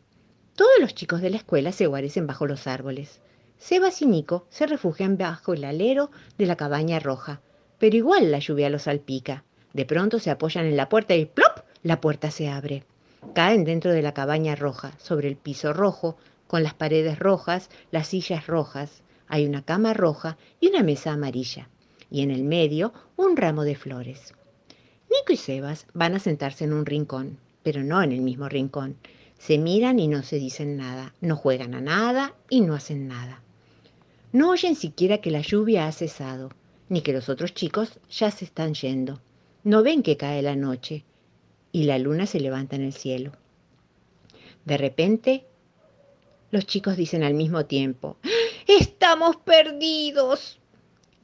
Todos 0.54 0.80
los 0.80 0.94
chicos 0.94 1.20
de 1.20 1.30
la 1.30 1.36
escuela 1.36 1.72
se 1.72 1.86
guarecen 1.86 2.26
bajo 2.26 2.46
los 2.46 2.66
árboles. 2.66 3.20
Sebas 3.58 4.02
y 4.02 4.06
Nico 4.06 4.46
se 4.50 4.66
refugian 4.66 5.16
bajo 5.16 5.54
el 5.54 5.64
alero 5.64 6.10
de 6.38 6.46
la 6.46 6.56
cabaña 6.56 7.00
roja, 7.00 7.40
pero 7.78 7.96
igual 7.96 8.30
la 8.30 8.38
lluvia 8.38 8.70
los 8.70 8.82
salpica. 8.82 9.44
De 9.72 9.84
pronto 9.84 10.18
se 10.18 10.30
apoyan 10.30 10.66
en 10.66 10.76
la 10.76 10.88
puerta 10.88 11.14
y 11.14 11.26
¡plop! 11.26 11.60
La 11.82 12.00
puerta 12.00 12.30
se 12.30 12.48
abre. 12.48 12.84
Caen 13.34 13.64
dentro 13.64 13.92
de 13.92 14.02
la 14.02 14.14
cabaña 14.14 14.56
roja, 14.56 14.92
sobre 14.98 15.28
el 15.28 15.36
piso 15.36 15.72
rojo, 15.72 16.16
con 16.46 16.62
las 16.62 16.74
paredes 16.74 17.18
rojas, 17.18 17.70
las 17.90 18.08
sillas 18.08 18.46
rojas. 18.46 19.02
Hay 19.28 19.46
una 19.46 19.62
cama 19.62 19.94
roja 19.94 20.36
y 20.60 20.68
una 20.68 20.82
mesa 20.82 21.12
amarilla. 21.12 21.68
Y 22.10 22.22
en 22.22 22.30
el 22.30 22.44
medio 22.44 22.92
un 23.16 23.36
ramo 23.36 23.64
de 23.64 23.74
flores. 23.74 24.34
Nico 25.10 25.32
y 25.32 25.36
Sebas 25.36 25.86
van 25.92 26.14
a 26.14 26.20
sentarse 26.20 26.64
en 26.64 26.72
un 26.72 26.86
rincón, 26.86 27.38
pero 27.62 27.82
no 27.82 28.02
en 28.02 28.12
el 28.12 28.20
mismo 28.20 28.48
rincón. 28.48 28.96
Se 29.38 29.58
miran 29.58 29.98
y 29.98 30.08
no 30.08 30.22
se 30.22 30.36
dicen 30.36 30.76
nada, 30.76 31.14
no 31.20 31.36
juegan 31.36 31.74
a 31.74 31.80
nada 31.80 32.34
y 32.48 32.60
no 32.60 32.74
hacen 32.74 33.08
nada. 33.08 33.42
No 34.36 34.50
oyen 34.50 34.76
siquiera 34.76 35.22
que 35.22 35.30
la 35.30 35.40
lluvia 35.40 35.86
ha 35.86 35.92
cesado, 35.92 36.50
ni 36.90 37.00
que 37.00 37.14
los 37.14 37.30
otros 37.30 37.54
chicos 37.54 37.98
ya 38.10 38.30
se 38.30 38.44
están 38.44 38.74
yendo. 38.74 39.18
No 39.64 39.82
ven 39.82 40.02
que 40.02 40.18
cae 40.18 40.42
la 40.42 40.54
noche 40.54 41.06
y 41.72 41.84
la 41.84 41.98
luna 41.98 42.26
se 42.26 42.38
levanta 42.38 42.76
en 42.76 42.82
el 42.82 42.92
cielo. 42.92 43.32
De 44.66 44.76
repente, 44.76 45.46
los 46.50 46.66
chicos 46.66 46.98
dicen 46.98 47.22
al 47.22 47.32
mismo 47.32 47.64
tiempo, 47.64 48.18
¡Estamos 48.66 49.36
perdidos! 49.36 50.58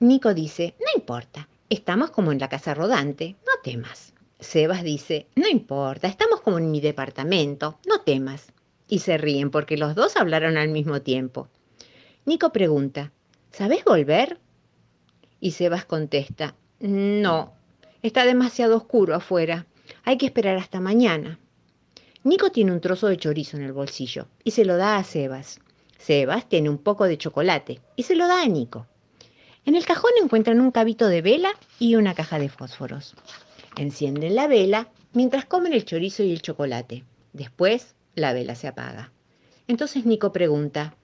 Nico 0.01 0.33
dice, 0.33 0.75
no 0.81 0.99
importa, 0.99 1.51
estamos 1.69 2.13
como 2.13 2.33
en 2.33 2.39
la 2.39 2.49
casa 2.49 2.73
rodante, 2.73 3.37
no 3.47 3.61
temas. 3.63 4.15
Sebas 4.41 4.83
dice, 4.83 5.27
no 5.37 5.49
importa, 5.49 6.09
estamos 6.09 6.41
como 6.41 6.57
en 6.57 6.71
mi 6.71 6.81
departamento, 6.81 7.79
no 7.87 8.01
temas. 8.01 8.55
Y 8.89 9.01
se 9.01 9.19
ríen 9.19 9.51
porque 9.51 9.77
los 9.77 9.95
dos 9.95 10.17
hablaron 10.17 10.57
al 10.57 10.71
mismo 10.71 11.03
tiempo. 11.03 11.51
Nico 12.25 12.53
pregunta, 12.53 13.11
¿sabes 13.51 13.85
volver? 13.85 14.39
Y 15.41 15.51
Sebas 15.51 15.85
contesta, 15.85 16.55
no, 16.79 17.53
está 18.01 18.25
demasiado 18.25 18.77
oscuro 18.77 19.17
afuera, 19.17 19.67
hay 20.05 20.19
que 20.19 20.27
esperar 20.27 20.57
hasta 20.57 20.79
mañana. 20.79 21.41
Nico 22.23 22.53
tiene 22.53 22.71
un 22.71 22.81
trozo 22.81 23.09
de 23.09 23.17
chorizo 23.17 23.57
en 23.57 23.65
el 23.65 23.73
bolsillo 23.73 24.29
y 24.45 24.53
se 24.53 24.65
lo 24.65 24.77
da 24.77 24.99
a 24.99 25.05
Sebas. 25.05 25.59
Sebas 25.99 26.49
tiene 26.49 26.71
un 26.71 26.79
poco 26.79 27.07
de 27.07 27.19
chocolate 27.19 27.81
y 27.97 28.05
se 28.05 28.15
lo 28.15 28.29
da 28.29 28.43
a 28.43 28.47
Nico. 28.47 28.87
En 29.65 29.75
el 29.75 29.85
cajón 29.85 30.13
encuentran 30.23 30.61
un 30.61 30.71
cabito 30.71 31.09
de 31.09 31.23
vela 31.23 31.51
y 31.81 31.97
una 31.97 32.15
caja 32.15 32.39
de 32.39 32.49
fósforos. 32.49 33.15
Encienden 33.77 34.37
la 34.37 34.47
vela 34.47 34.89
mientras 35.13 35.45
comen 35.45 35.73
el 35.73 35.85
chorizo 35.85 36.23
y 36.23 36.31
el 36.31 36.43
chocolate. 36.43 37.05
Después, 37.33 37.97
la 38.15 38.33
vela 38.33 38.55
se 38.55 38.69
apaga. 38.69 39.11
Entonces 39.67 40.07
Nico 40.07 40.33
pregunta, 40.33 40.95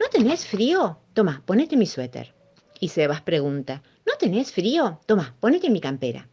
¿no 0.00 0.08
tenés 0.10 0.46
frío? 0.46 0.98
Toma, 1.14 1.42
ponete 1.44 1.76
mi 1.76 1.86
suéter. 1.86 2.34
Y 2.80 2.88
Sebas 2.88 3.22
pregunta, 3.22 3.82
¿no 4.06 4.14
tenés 4.18 4.52
frío? 4.52 5.00
Toma, 5.06 5.34
ponete 5.40 5.70
mi 5.70 5.80
campera. 5.80 6.28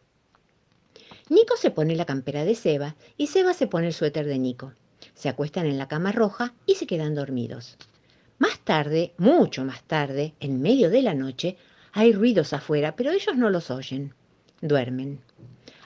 Nico 1.29 1.57
se 1.57 1.71
pone 1.71 1.95
la 1.95 2.05
campera 2.05 2.45
de 2.45 2.53
Sebas 2.53 2.93
y 3.17 3.27
Sebas 3.27 3.57
se 3.57 3.67
pone 3.67 3.87
el 3.87 3.93
suéter 3.93 4.27
de 4.27 4.37
Nico. 4.37 4.73
Se 5.15 5.29
acuestan 5.29 5.65
en 5.65 5.77
la 5.77 5.87
cama 5.87 6.11
roja 6.11 6.53
y 6.65 6.75
se 6.75 6.85
quedan 6.85 7.15
dormidos. 7.15 7.77
Más 8.37 8.59
tarde, 8.59 9.13
mucho 9.17 9.63
más 9.63 9.81
tarde, 9.83 10.35
en 10.39 10.61
medio 10.61 10.89
de 10.89 11.01
la 11.01 11.15
noche, 11.15 11.57
hay 11.93 12.11
ruidos 12.11 12.53
afuera, 12.53 12.95
pero 12.95 13.11
ellos 13.11 13.35
no 13.35 13.49
los 13.49 13.71
oyen. 13.71 14.13
Duermen. 14.61 15.21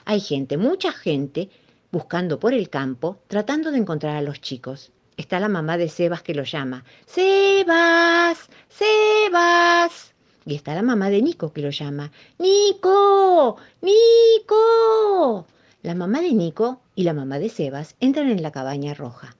Hay 0.04 0.20
gente, 0.20 0.56
mucha 0.56 0.92
gente, 0.92 1.48
buscando 1.92 2.40
por 2.40 2.52
el 2.52 2.68
campo, 2.68 3.22
tratando 3.28 3.70
de 3.70 3.78
encontrar 3.78 4.16
a 4.16 4.22
los 4.22 4.40
chicos. 4.40 4.90
Está 5.20 5.38
la 5.38 5.50
mamá 5.50 5.76
de 5.76 5.90
Sebas 5.90 6.22
que 6.22 6.34
lo 6.34 6.44
llama. 6.44 6.82
Sebas, 7.04 8.48
Sebas. 8.70 10.14
Y 10.46 10.54
está 10.54 10.74
la 10.74 10.80
mamá 10.80 11.10
de 11.10 11.20
Nico 11.20 11.52
que 11.52 11.60
lo 11.60 11.68
llama. 11.68 12.10
Nico, 12.38 13.58
Nico. 13.82 15.46
La 15.82 15.94
mamá 15.94 16.22
de 16.22 16.32
Nico 16.32 16.80
y 16.94 17.02
la 17.02 17.12
mamá 17.12 17.38
de 17.38 17.50
Sebas 17.50 17.96
entran 18.00 18.30
en 18.30 18.42
la 18.42 18.50
cabaña 18.50 18.94
roja. 18.94 19.36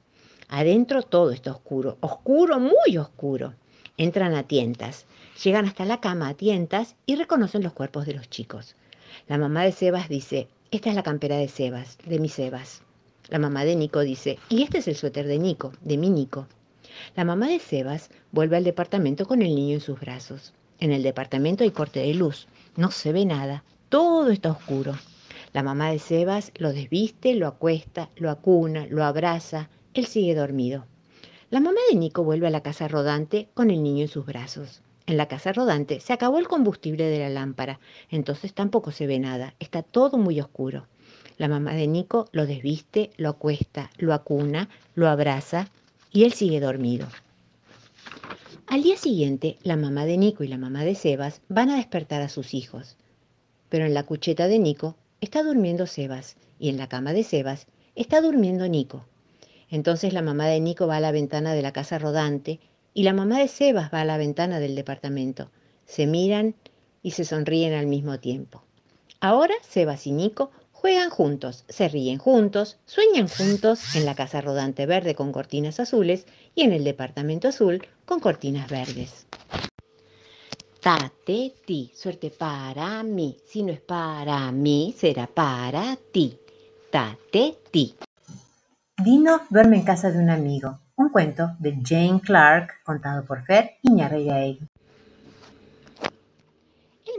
Adentro 0.50 1.02
todo 1.02 1.30
está 1.30 1.52
oscuro, 1.52 1.96
oscuro, 2.00 2.60
muy 2.60 2.98
oscuro. 2.98 3.54
Entran 3.96 4.34
a 4.34 4.42
tientas. 4.42 5.06
Llegan 5.42 5.64
hasta 5.64 5.86
la 5.86 5.98
cama 6.02 6.28
a 6.28 6.34
tientas 6.34 6.94
y 7.06 7.16
reconocen 7.16 7.62
los 7.62 7.72
cuerpos 7.72 8.04
de 8.04 8.12
los 8.12 8.28
chicos. 8.28 8.76
La 9.28 9.38
mamá 9.38 9.64
de 9.64 9.72
Sebas 9.72 10.10
dice, 10.10 10.46
esta 10.70 10.90
es 10.90 10.94
la 10.94 11.02
campera 11.02 11.38
de 11.38 11.48
Sebas, 11.48 11.96
de 12.04 12.18
mi 12.18 12.28
Sebas. 12.28 12.82
La 13.28 13.38
mamá 13.38 13.64
de 13.64 13.76
Nico 13.76 14.00
dice, 14.00 14.38
y 14.48 14.62
este 14.62 14.78
es 14.78 14.88
el 14.88 14.96
suéter 14.96 15.26
de 15.26 15.38
Nico, 15.38 15.72
de 15.82 15.96
mi 15.96 16.10
Nico. 16.10 16.46
La 17.16 17.24
mamá 17.24 17.48
de 17.48 17.58
Sebas 17.58 18.10
vuelve 18.32 18.56
al 18.56 18.64
departamento 18.64 19.26
con 19.26 19.42
el 19.42 19.54
niño 19.54 19.74
en 19.74 19.80
sus 19.80 20.00
brazos. 20.00 20.52
En 20.78 20.92
el 20.92 21.02
departamento 21.02 21.62
hay 21.62 21.70
corte 21.70 22.00
de 22.00 22.14
luz, 22.14 22.48
no 22.76 22.90
se 22.90 23.12
ve 23.12 23.24
nada, 23.24 23.64
todo 23.88 24.30
está 24.30 24.50
oscuro. 24.50 24.94
La 25.52 25.62
mamá 25.62 25.90
de 25.90 25.98
Sebas 25.98 26.52
lo 26.56 26.72
desviste, 26.72 27.34
lo 27.34 27.46
acuesta, 27.46 28.08
lo 28.16 28.30
acuna, 28.30 28.86
lo 28.88 29.04
abraza, 29.04 29.68
él 29.94 30.06
sigue 30.06 30.34
dormido. 30.34 30.86
La 31.50 31.60
mamá 31.60 31.80
de 31.90 31.96
Nico 31.96 32.22
vuelve 32.22 32.46
a 32.46 32.50
la 32.50 32.62
casa 32.62 32.86
rodante 32.86 33.48
con 33.54 33.70
el 33.70 33.82
niño 33.82 34.02
en 34.02 34.08
sus 34.08 34.24
brazos. 34.24 34.82
En 35.06 35.16
la 35.16 35.26
casa 35.26 35.52
rodante 35.52 35.98
se 35.98 36.12
acabó 36.12 36.38
el 36.38 36.46
combustible 36.46 37.04
de 37.04 37.18
la 37.18 37.28
lámpara, 37.28 37.80
entonces 38.10 38.54
tampoco 38.54 38.92
se 38.92 39.08
ve 39.08 39.18
nada, 39.18 39.54
está 39.58 39.82
todo 39.82 40.18
muy 40.18 40.40
oscuro. 40.40 40.86
La 41.40 41.48
mamá 41.48 41.72
de 41.72 41.86
Nico 41.86 42.28
lo 42.32 42.44
desviste, 42.44 43.12
lo 43.16 43.30
acuesta, 43.30 43.90
lo 43.96 44.12
acuna, 44.12 44.68
lo 44.94 45.08
abraza 45.08 45.70
y 46.12 46.24
él 46.24 46.34
sigue 46.34 46.60
dormido. 46.60 47.06
Al 48.66 48.82
día 48.82 48.98
siguiente, 48.98 49.56
la 49.62 49.76
mamá 49.76 50.04
de 50.04 50.18
Nico 50.18 50.44
y 50.44 50.48
la 50.48 50.58
mamá 50.58 50.84
de 50.84 50.94
Sebas 50.94 51.40
van 51.48 51.70
a 51.70 51.76
despertar 51.76 52.20
a 52.20 52.28
sus 52.28 52.52
hijos. 52.52 52.98
Pero 53.70 53.86
en 53.86 53.94
la 53.94 54.02
cucheta 54.02 54.48
de 54.48 54.58
Nico 54.58 54.96
está 55.22 55.42
durmiendo 55.42 55.86
Sebas 55.86 56.36
y 56.58 56.68
en 56.68 56.76
la 56.76 56.90
cama 56.90 57.14
de 57.14 57.24
Sebas 57.24 57.68
está 57.94 58.20
durmiendo 58.20 58.68
Nico. 58.68 59.06
Entonces 59.70 60.12
la 60.12 60.20
mamá 60.20 60.46
de 60.46 60.60
Nico 60.60 60.86
va 60.86 60.96
a 60.96 61.00
la 61.00 61.10
ventana 61.10 61.54
de 61.54 61.62
la 61.62 61.72
casa 61.72 61.98
rodante 61.98 62.60
y 62.92 63.04
la 63.04 63.14
mamá 63.14 63.38
de 63.38 63.48
Sebas 63.48 63.90
va 63.94 64.02
a 64.02 64.04
la 64.04 64.18
ventana 64.18 64.60
del 64.60 64.74
departamento. 64.74 65.50
Se 65.86 66.06
miran 66.06 66.54
y 67.02 67.12
se 67.12 67.24
sonríen 67.24 67.72
al 67.72 67.86
mismo 67.86 68.20
tiempo. 68.20 68.62
Ahora 69.20 69.54
Sebas 69.62 70.06
y 70.06 70.12
Nico 70.12 70.50
juegan 70.80 71.10
juntos, 71.10 71.64
se 71.68 71.88
ríen 71.88 72.16
juntos, 72.16 72.78
sueñan 72.86 73.28
juntos 73.28 73.94
en 73.96 74.06
la 74.06 74.14
casa 74.14 74.40
rodante 74.40 74.86
verde 74.86 75.14
con 75.14 75.30
cortinas 75.30 75.78
azules 75.78 76.24
y 76.54 76.62
en 76.62 76.72
el 76.72 76.84
departamento 76.84 77.48
azul 77.48 77.86
con 78.06 78.18
cortinas 78.18 78.70
verdes. 78.70 79.26
Tate 80.80 81.52
ti, 81.66 81.92
suerte 81.94 82.30
para 82.30 83.02
mí. 83.02 83.36
Si 83.46 83.62
no 83.62 83.72
es 83.72 83.80
para 83.80 84.50
mí, 84.50 84.94
será 84.96 85.26
para 85.26 85.98
ti. 86.12 86.38
Tate 86.90 87.58
ti. 87.70 87.94
Dino 89.04 89.42
duerme 89.50 89.76
en 89.76 89.84
casa 89.84 90.10
de 90.10 90.18
un 90.18 90.30
amigo. 90.30 90.78
Un 90.96 91.10
cuento 91.10 91.50
de 91.58 91.76
Jane 91.84 92.22
Clark 92.22 92.82
contado 92.82 93.26
por 93.26 93.44
Fer 93.44 93.72
Iñarreiraegui. 93.82 94.69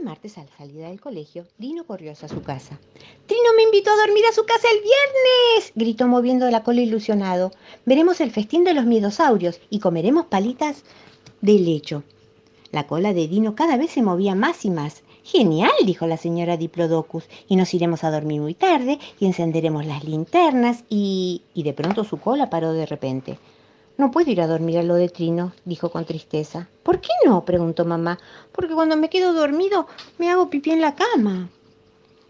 Martes 0.02 0.36
a 0.36 0.44
la 0.44 0.50
salida 0.56 0.88
del 0.88 1.00
colegio, 1.00 1.46
Dino 1.58 1.84
corrió 1.84 2.12
hacia 2.12 2.28
su 2.28 2.42
casa. 2.42 2.78
Trino 3.26 3.50
me 3.56 3.62
invitó 3.62 3.90
a 3.90 3.96
dormir 3.96 4.24
a 4.28 4.34
su 4.34 4.44
casa 4.44 4.66
el 4.70 4.80
viernes, 4.80 5.72
gritó 5.74 6.08
moviendo 6.08 6.50
la 6.50 6.64
cola 6.64 6.80
ilusionado. 6.80 7.52
Veremos 7.86 8.20
el 8.20 8.32
festín 8.32 8.64
de 8.64 8.74
los 8.74 8.84
miedosaurios 8.84 9.60
y 9.70 9.78
comeremos 9.78 10.26
palitas 10.26 10.82
de 11.40 11.52
lecho. 11.54 12.02
La 12.72 12.86
cola 12.86 13.12
de 13.12 13.28
Dino 13.28 13.54
cada 13.54 13.76
vez 13.76 13.92
se 13.92 14.02
movía 14.02 14.34
más 14.34 14.64
y 14.64 14.70
más. 14.70 15.02
Genial, 15.22 15.70
dijo 15.86 16.06
la 16.06 16.16
señora 16.16 16.56
Diplodocus, 16.56 17.28
y 17.46 17.54
nos 17.54 17.72
iremos 17.74 18.02
a 18.02 18.10
dormir 18.10 18.40
muy 18.40 18.54
tarde 18.54 18.98
y 19.20 19.26
encenderemos 19.26 19.86
las 19.86 20.04
linternas 20.04 20.82
y... 20.88 21.42
y 21.54 21.62
de 21.62 21.74
pronto 21.74 22.02
su 22.02 22.18
cola 22.18 22.50
paró 22.50 22.72
de 22.72 22.86
repente. 22.86 23.38
No 23.98 24.10
puedo 24.10 24.30
ir 24.30 24.40
a 24.40 24.46
dormir 24.46 24.78
a 24.78 24.82
lo 24.82 24.94
de 24.94 25.08
Trino, 25.08 25.52
dijo 25.64 25.90
con 25.90 26.04
tristeza. 26.04 26.68
¿Por 26.82 27.00
qué 27.00 27.10
no? 27.26 27.44
preguntó 27.44 27.84
mamá. 27.84 28.18
Porque 28.52 28.74
cuando 28.74 28.96
me 28.96 29.10
quedo 29.10 29.32
dormido 29.32 29.86
me 30.18 30.30
hago 30.30 30.48
pipí 30.48 30.70
en 30.70 30.80
la 30.80 30.94
cama. 30.94 31.48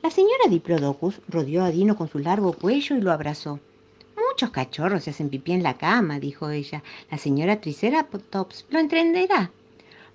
La 0.03 0.11
señora 0.11 0.49
Diplodocus 0.49 1.21
rodeó 1.29 1.63
a 1.63 1.71
Dino 1.71 1.97
con 1.97 2.09
su 2.09 2.19
largo 2.19 2.53
cuello 2.53 2.97
y 2.97 3.01
lo 3.01 3.13
abrazó. 3.13 3.61
Muchos 4.17 4.51
cachorros 4.51 5.05
se 5.05 5.11
hacen 5.11 5.29
pipí 5.29 5.53
en 5.53 5.63
la 5.63 5.79
cama, 5.79 6.19
dijo 6.19 6.51
ella. 6.51 6.83
La 7.11 7.19
señora 7.19 7.61
Triceratops 7.61 8.67
lo 8.71 8.81
entenderá. 8.81 9.53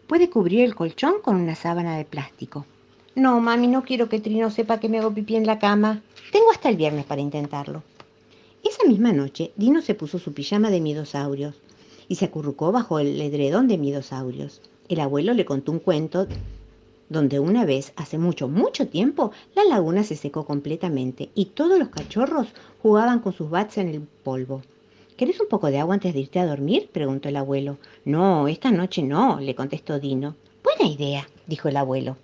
Puede 0.08 0.30
cubrir 0.30 0.62
el 0.66 0.76
colchón 0.76 1.22
con 1.22 1.38
una 1.38 1.56
sábana 1.56 1.98
de 1.98 2.06
plástico. 2.06 2.66
No, 3.16 3.40
mami, 3.40 3.68
no 3.68 3.84
quiero 3.84 4.10
que 4.10 4.20
Trino 4.20 4.52
sepa 4.52 4.80
que 4.80 4.90
me 4.90 5.00
hago 5.00 5.14
pipí 5.14 5.36
en 5.38 5.48
la 5.48 5.60
cama. 5.60 6.02
Tengo 6.32 6.52
hasta 6.52 6.70
el 6.70 6.76
viernes 6.76 7.06
para 7.06 7.22
intentarlo. 7.22 7.84
Esa 8.70 8.84
misma 8.86 9.14
noche, 9.14 9.54
Dino 9.56 9.82
se 9.82 9.96
puso 9.96 10.20
su 10.20 10.34
pijama 10.34 10.70
de 10.70 10.82
miedosaurios 10.82 11.56
y 12.10 12.16
se 12.16 12.26
acurrucó 12.26 12.74
bajo 12.74 13.00
el 13.00 13.22
edredón 13.22 13.70
de 13.70 13.78
miedosaurios. 13.78 14.60
El 14.90 15.00
abuelo 15.00 15.34
le 15.34 15.46
contó 15.46 15.72
un 15.72 15.80
cuento 15.80 16.28
donde 17.08 17.40
una 17.40 17.64
vez, 17.64 17.94
hace 17.96 18.18
mucho, 18.18 18.50
mucho 18.50 18.90
tiempo, 18.90 19.32
la 19.56 19.64
laguna 19.64 20.04
se 20.04 20.18
secó 20.18 20.46
completamente 20.46 21.30
y 21.34 21.46
todos 21.46 21.80
los 21.80 21.88
cachorros 21.88 22.50
jugaban 22.82 23.22
con 23.22 23.32
sus 23.32 23.50
bats 23.50 23.78
en 23.78 23.88
el 23.88 24.02
polvo. 24.02 24.62
¿Querés 25.16 25.40
un 25.40 25.48
poco 25.48 25.68
de 25.68 25.80
agua 25.80 25.94
antes 25.94 26.14
de 26.14 26.20
irte 26.20 26.40
a 26.42 26.46
dormir? 26.46 26.90
preguntó 26.92 27.30
el 27.30 27.38
abuelo. 27.38 27.78
No, 28.04 28.50
esta 28.50 28.70
noche 28.72 29.02
no, 29.02 29.40
le 29.40 29.56
contestó 29.56 29.98
Dino. 29.98 30.36
Buena 30.62 30.94
idea, 30.94 31.30
dijo 31.46 31.70
el 31.70 31.78
abuelo. 31.78 32.18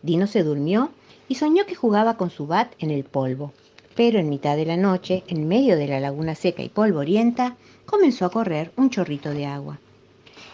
Dino 0.00 0.28
se 0.28 0.44
durmió 0.44 0.90
y 1.26 1.34
soñó 1.34 1.66
que 1.66 1.74
jugaba 1.74 2.16
con 2.16 2.30
su 2.30 2.46
bat 2.46 2.72
en 2.78 2.92
el 2.92 3.02
polvo. 3.02 3.52
Pero 3.94 4.18
en 4.18 4.28
mitad 4.28 4.56
de 4.56 4.64
la 4.64 4.76
noche, 4.76 5.22
en 5.28 5.48
medio 5.48 5.76
de 5.76 5.86
la 5.86 6.00
laguna 6.00 6.34
seca 6.34 6.62
y 6.62 6.68
polvorienta, 6.68 7.56
comenzó 7.84 8.24
a 8.24 8.30
correr 8.30 8.72
un 8.76 8.90
chorrito 8.90 9.30
de 9.30 9.46
agua. 9.46 9.78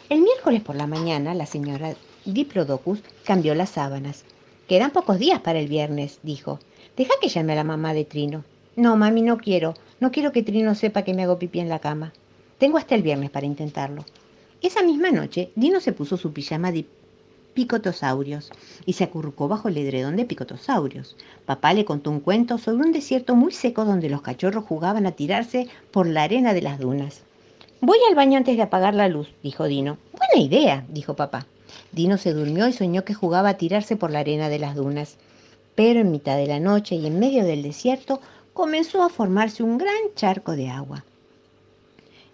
El 0.08 0.22
miércoles 0.22 0.62
por 0.62 0.74
la 0.74 0.86
mañana, 0.86 1.34
la 1.34 1.46
señora 1.46 1.94
Diplodocus 2.24 3.00
cambió 3.24 3.54
las 3.54 3.70
sábanas. 3.70 4.24
Quedan 4.66 4.90
pocos 4.90 5.18
días 5.18 5.40
para 5.40 5.58
el 5.60 5.68
viernes, 5.68 6.18
dijo. 6.22 6.58
Deja 6.96 7.14
que 7.20 7.28
llame 7.28 7.52
a 7.52 7.56
la 7.56 7.64
mamá 7.64 7.94
de 7.94 8.04
Trino. 8.04 8.44
No, 8.74 8.96
mami, 8.96 9.22
no 9.22 9.38
quiero. 9.38 9.74
No 10.00 10.10
quiero 10.10 10.32
que 10.32 10.42
Trino 10.42 10.74
sepa 10.74 11.02
que 11.02 11.14
me 11.14 11.22
hago 11.22 11.38
pipí 11.38 11.60
en 11.60 11.68
la 11.68 11.78
cama. 11.78 12.12
Tengo 12.58 12.76
hasta 12.76 12.94
el 12.94 13.02
viernes 13.02 13.30
para 13.30 13.46
intentarlo. 13.46 14.04
Esa 14.60 14.82
misma 14.82 15.10
noche, 15.10 15.50
Dino 15.54 15.80
se 15.80 15.92
puso 15.92 16.16
su 16.16 16.32
pijama 16.32 16.72
picotosaurios 17.58 18.52
y 18.86 18.92
se 18.92 19.02
acurrucó 19.02 19.48
bajo 19.48 19.66
el 19.66 19.76
edredón 19.78 20.14
de 20.14 20.24
picotosaurios. 20.24 21.16
Papá 21.44 21.72
le 21.72 21.84
contó 21.84 22.08
un 22.08 22.20
cuento 22.20 22.56
sobre 22.56 22.86
un 22.86 22.92
desierto 22.92 23.34
muy 23.34 23.50
seco 23.50 23.84
donde 23.84 24.08
los 24.08 24.22
cachorros 24.22 24.64
jugaban 24.64 25.06
a 25.06 25.10
tirarse 25.10 25.66
por 25.90 26.06
la 26.06 26.22
arena 26.22 26.54
de 26.54 26.62
las 26.62 26.78
dunas. 26.78 27.22
Voy 27.80 27.98
al 28.08 28.14
baño 28.14 28.36
antes 28.36 28.56
de 28.56 28.62
apagar 28.62 28.94
la 28.94 29.08
luz, 29.08 29.34
dijo 29.42 29.64
Dino. 29.64 29.98
Buena 30.12 30.46
idea, 30.46 30.84
dijo 30.88 31.14
papá. 31.14 31.46
Dino 31.90 32.16
se 32.16 32.32
durmió 32.32 32.68
y 32.68 32.72
soñó 32.72 33.04
que 33.04 33.14
jugaba 33.14 33.48
a 33.48 33.56
tirarse 33.56 33.96
por 33.96 34.12
la 34.12 34.20
arena 34.20 34.48
de 34.48 34.60
las 34.60 34.76
dunas. 34.76 35.16
Pero 35.74 35.98
en 35.98 36.12
mitad 36.12 36.36
de 36.36 36.46
la 36.46 36.60
noche 36.60 36.94
y 36.94 37.08
en 37.08 37.18
medio 37.18 37.44
del 37.44 37.64
desierto 37.64 38.20
comenzó 38.52 39.02
a 39.02 39.08
formarse 39.08 39.64
un 39.64 39.78
gran 39.78 40.14
charco 40.14 40.52
de 40.52 40.68
agua. 40.68 41.04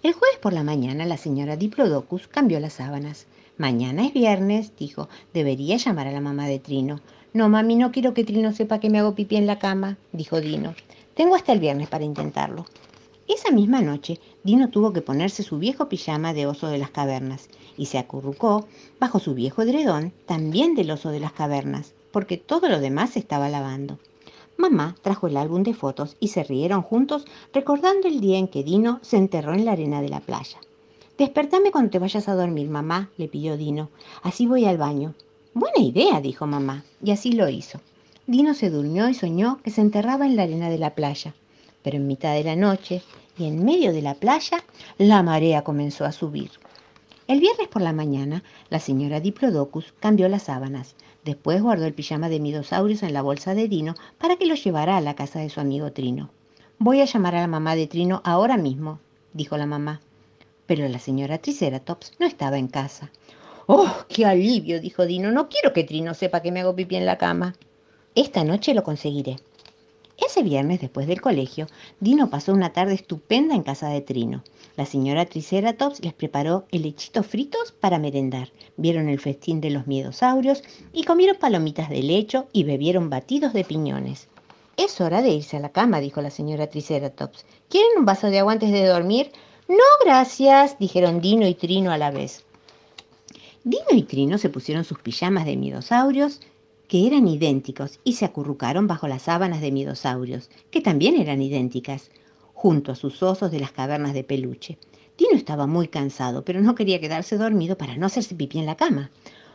El 0.02 0.12
jueves 0.12 0.36
por 0.42 0.52
la 0.52 0.64
mañana 0.64 1.06
la 1.06 1.16
señora 1.16 1.56
Diplodocus 1.56 2.28
cambió 2.28 2.60
las 2.60 2.74
sábanas. 2.74 3.26
Mañana 3.56 4.04
es 4.04 4.12
viernes, 4.12 4.72
dijo. 4.76 5.08
Debería 5.32 5.76
llamar 5.76 6.08
a 6.08 6.12
la 6.12 6.20
mamá 6.20 6.48
de 6.48 6.58
Trino. 6.58 7.00
No, 7.32 7.48
mami, 7.48 7.76
no 7.76 7.92
quiero 7.92 8.12
que 8.12 8.24
Trino 8.24 8.52
sepa 8.52 8.80
que 8.80 8.90
me 8.90 8.98
hago 8.98 9.14
pipí 9.14 9.36
en 9.36 9.46
la 9.46 9.60
cama, 9.60 9.96
dijo 10.12 10.40
Dino. 10.40 10.74
Tengo 11.14 11.36
hasta 11.36 11.52
el 11.52 11.60
viernes 11.60 11.88
para 11.88 12.04
intentarlo. 12.04 12.66
Esa 13.28 13.52
misma 13.52 13.80
noche, 13.80 14.18
Dino 14.42 14.70
tuvo 14.70 14.92
que 14.92 15.02
ponerse 15.02 15.44
su 15.44 15.58
viejo 15.58 15.88
pijama 15.88 16.34
de 16.34 16.46
oso 16.46 16.66
de 16.66 16.78
las 16.78 16.90
cavernas 16.90 17.48
y 17.76 17.86
se 17.86 17.98
acurrucó 17.98 18.66
bajo 18.98 19.20
su 19.20 19.34
viejo 19.34 19.62
edredón, 19.62 20.12
también 20.26 20.74
del 20.74 20.90
oso 20.90 21.10
de 21.10 21.20
las 21.20 21.32
cavernas, 21.32 21.94
porque 22.10 22.36
todo 22.38 22.68
lo 22.68 22.80
demás 22.80 23.10
se 23.10 23.20
estaba 23.20 23.48
lavando. 23.48 24.00
Mamá 24.56 24.96
trajo 25.00 25.28
el 25.28 25.36
álbum 25.36 25.62
de 25.62 25.74
fotos 25.74 26.16
y 26.18 26.28
se 26.28 26.42
rieron 26.42 26.82
juntos 26.82 27.24
recordando 27.52 28.08
el 28.08 28.20
día 28.20 28.38
en 28.38 28.48
que 28.48 28.64
Dino 28.64 28.98
se 29.02 29.16
enterró 29.16 29.54
en 29.54 29.64
la 29.64 29.72
arena 29.72 30.02
de 30.02 30.08
la 30.08 30.20
playa. 30.20 30.58
Despertame 31.18 31.70
cuando 31.70 31.90
te 31.90 31.98
vayas 31.98 32.28
a 32.28 32.34
dormir, 32.34 32.68
mamá, 32.68 33.10
le 33.16 33.28
pidió 33.28 33.56
Dino. 33.56 33.90
Así 34.22 34.46
voy 34.46 34.64
al 34.64 34.78
baño. 34.78 35.14
Buena 35.54 35.80
idea, 35.80 36.20
dijo 36.20 36.46
mamá, 36.46 36.84
y 37.02 37.12
así 37.12 37.32
lo 37.32 37.48
hizo. 37.48 37.80
Dino 38.26 38.54
se 38.54 38.70
durmió 38.70 39.08
y 39.08 39.14
soñó 39.14 39.60
que 39.62 39.70
se 39.70 39.80
enterraba 39.80 40.26
en 40.26 40.36
la 40.36 40.42
arena 40.42 40.70
de 40.70 40.78
la 40.78 40.94
playa. 40.94 41.34
Pero 41.82 41.96
en 41.96 42.06
mitad 42.06 42.34
de 42.34 42.44
la 42.44 42.56
noche 42.56 43.02
y 43.38 43.46
en 43.46 43.64
medio 43.64 43.92
de 43.92 44.02
la 44.02 44.14
playa, 44.14 44.64
la 44.98 45.22
marea 45.22 45.62
comenzó 45.62 46.04
a 46.04 46.12
subir. 46.12 46.50
El 47.26 47.40
viernes 47.40 47.68
por 47.68 47.82
la 47.82 47.92
mañana, 47.92 48.42
la 48.70 48.80
señora 48.80 49.20
Diplodocus 49.20 49.94
cambió 50.00 50.28
las 50.28 50.44
sábanas, 50.44 50.94
Después 51.24 51.62
guardó 51.62 51.86
el 51.86 51.94
pijama 51.94 52.28
de 52.28 52.38
midosaurios 52.38 53.02
en 53.02 53.14
la 53.14 53.22
bolsa 53.22 53.54
de 53.54 53.66
Dino 53.66 53.94
para 54.18 54.36
que 54.36 54.44
lo 54.44 54.54
llevara 54.54 54.98
a 54.98 55.00
la 55.00 55.14
casa 55.14 55.38
de 55.38 55.48
su 55.48 55.58
amigo 55.58 55.90
Trino. 55.90 56.28
Voy 56.78 57.00
a 57.00 57.06
llamar 57.06 57.34
a 57.34 57.40
la 57.40 57.46
mamá 57.46 57.76
de 57.76 57.86
Trino 57.86 58.20
ahora 58.24 58.58
mismo, 58.58 58.98
dijo 59.32 59.56
la 59.56 59.64
mamá. 59.64 60.02
Pero 60.66 60.88
la 60.88 60.98
señora 60.98 61.38
Triceratops 61.38 62.12
no 62.18 62.26
estaba 62.26 62.58
en 62.58 62.68
casa. 62.68 63.10
¡Oh, 63.66 63.90
qué 64.08 64.26
alivio! 64.26 64.80
dijo 64.80 65.06
Dino. 65.06 65.32
No 65.32 65.48
quiero 65.48 65.72
que 65.72 65.84
Trino 65.84 66.14
sepa 66.14 66.42
que 66.42 66.52
me 66.52 66.60
hago 66.60 66.76
pipí 66.76 66.96
en 66.96 67.06
la 67.06 67.18
cama. 67.18 67.54
Esta 68.14 68.44
noche 68.44 68.74
lo 68.74 68.82
conseguiré. 68.82 69.36
Ese 70.16 70.42
viernes, 70.42 70.80
después 70.80 71.06
del 71.06 71.20
colegio, 71.20 71.66
Dino 71.98 72.30
pasó 72.30 72.52
una 72.52 72.72
tarde 72.72 72.94
estupenda 72.94 73.54
en 73.54 73.62
casa 73.62 73.88
de 73.88 74.00
Trino. 74.00 74.44
La 74.76 74.86
señora 74.86 75.26
Triceratops 75.26 76.02
les 76.04 76.12
preparó 76.12 76.66
helechitos 76.70 77.26
fritos 77.26 77.72
para 77.72 77.98
merendar, 77.98 78.52
vieron 78.76 79.08
el 79.08 79.20
festín 79.20 79.60
de 79.60 79.70
los 79.70 79.86
miedosaurios 79.86 80.62
y 80.92 81.04
comieron 81.04 81.36
palomitas 81.36 81.90
de 81.90 82.02
lecho 82.02 82.46
y 82.52 82.64
bebieron 82.64 83.10
batidos 83.10 83.52
de 83.52 83.64
piñones. 83.64 84.28
Es 84.76 85.00
hora 85.00 85.22
de 85.22 85.30
irse 85.30 85.56
a 85.56 85.60
la 85.60 85.70
cama, 85.70 86.00
dijo 86.00 86.20
la 86.20 86.30
señora 86.30 86.68
Triceratops. 86.68 87.44
¿Quieren 87.68 87.98
un 87.98 88.04
vaso 88.04 88.28
de 88.28 88.40
agua 88.40 88.52
antes 88.52 88.72
de 88.72 88.86
dormir? 88.86 89.30
No, 89.66 89.76
gracias, 90.04 90.78
dijeron 90.78 91.22
Dino 91.22 91.46
y 91.46 91.54
Trino 91.54 91.90
a 91.90 91.96
la 91.96 92.10
vez. 92.10 92.44
Dino 93.64 93.86
y 93.92 94.02
Trino 94.02 94.36
se 94.36 94.50
pusieron 94.50 94.84
sus 94.84 94.98
pijamas 94.98 95.46
de 95.46 95.56
miedosaurios, 95.56 96.40
que 96.86 97.06
eran 97.06 97.26
idénticos, 97.26 97.98
y 98.04 98.12
se 98.12 98.26
acurrucaron 98.26 98.86
bajo 98.86 99.08
las 99.08 99.22
sábanas 99.22 99.62
de 99.62 99.72
miedosaurios, 99.72 100.50
que 100.70 100.82
también 100.82 101.18
eran 101.18 101.40
idénticas 101.40 102.10
junto 102.52 102.92
a 102.92 102.94
sus 102.94 103.22
osos 103.22 103.50
de 103.50 103.60
las 103.60 103.72
cavernas 103.72 104.12
de 104.12 104.22
peluche. 104.22 104.76
Dino 105.16 105.34
estaba 105.34 105.66
muy 105.66 105.88
cansado, 105.88 106.44
pero 106.44 106.60
no 106.60 106.74
quería 106.74 107.00
quedarse 107.00 107.38
dormido 107.38 107.78
para 107.78 107.96
no 107.96 108.04
hacerse 108.04 108.34
pipí 108.34 108.58
en 108.58 108.66
la 108.66 108.76
cama. 108.76 109.10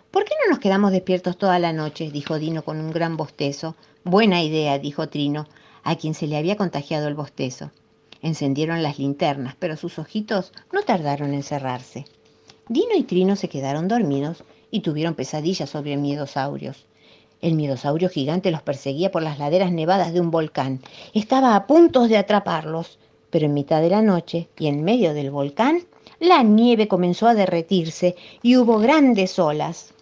¿Por 0.09 0.25
qué 0.25 0.33
no 0.43 0.49
nos 0.49 0.59
quedamos 0.59 0.91
despiertos 0.91 1.37
toda 1.37 1.59
la 1.59 1.71
noche? 1.71 2.09
dijo 2.09 2.39
Dino 2.39 2.63
con 2.63 2.79
un 2.79 2.89
gran 2.89 3.15
bostezo. 3.15 3.75
Buena 4.03 4.41
idea, 4.41 4.79
dijo 4.79 5.07
Trino, 5.07 5.47
a 5.83 5.97
quien 5.97 6.15
se 6.15 6.25
le 6.25 6.37
había 6.37 6.55
contagiado 6.55 7.07
el 7.07 7.13
bostezo. 7.13 7.69
Encendieron 8.21 8.83
las 8.83 8.99
linternas, 8.99 9.55
pero 9.57 9.77
sus 9.77 9.99
ojitos 9.99 10.51
no 10.71 10.83
tardaron 10.83 11.33
en 11.33 11.43
cerrarse. 11.43 12.05
Dino 12.67 12.95
y 12.95 13.03
Trino 13.03 13.35
se 13.35 13.49
quedaron 13.49 13.87
dormidos 13.87 14.43
y 14.71 14.81
tuvieron 14.81 15.15
pesadillas 15.15 15.69
sobre 15.69 15.97
miedosaurios. 15.97 16.85
El 17.41 17.55
miedosaurio 17.55 18.09
gigante 18.09 18.51
los 18.51 18.61
perseguía 18.61 19.11
por 19.11 19.23
las 19.23 19.39
laderas 19.39 19.71
nevadas 19.71 20.13
de 20.13 20.19
un 20.19 20.29
volcán. 20.29 20.81
Estaba 21.13 21.55
a 21.55 21.67
punto 21.67 22.07
de 22.07 22.17
atraparlos, 22.17 22.99
pero 23.29 23.45
en 23.45 23.53
mitad 23.53 23.81
de 23.81 23.89
la 23.89 24.01
noche 24.01 24.49
y 24.57 24.67
en 24.67 24.83
medio 24.83 25.13
del 25.13 25.31
volcán, 25.31 25.83
la 26.19 26.43
nieve 26.43 26.89
comenzó 26.89 27.27
a 27.27 27.33
derretirse 27.33 28.15
y 28.41 28.57
hubo 28.57 28.79
grandes 28.79 29.39
olas. 29.39 29.93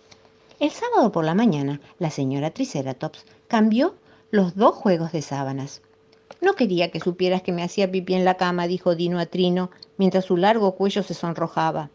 El 0.60 0.72
sábado 0.72 1.12
por 1.12 1.26
la 1.26 1.36
mañana, 1.36 1.80
la 2.00 2.10
señora 2.10 2.50
Triceratops 2.50 3.26
cambió 3.48 3.96
los 4.32 4.56
dos 4.56 4.74
juegos 4.74 5.12
de 5.12 5.22
sábanas. 5.22 5.84
No 6.42 6.54
quería 6.54 6.92
que 6.92 7.00
supieras 7.00 7.42
que 7.42 7.52
me 7.52 7.64
hacía 7.64 7.92
pipí 7.92 8.14
en 8.14 8.26
la 8.26 8.36
cama, 8.36 8.68
dijo 8.68 8.96
Dino 8.96 9.20
a 9.20 9.26
Trino, 9.26 9.72
mientras 9.98 10.26
su 10.26 10.38
largo 10.38 10.76
cuello 10.76 11.04
se 11.04 11.14
sonrojaba. 11.14 11.90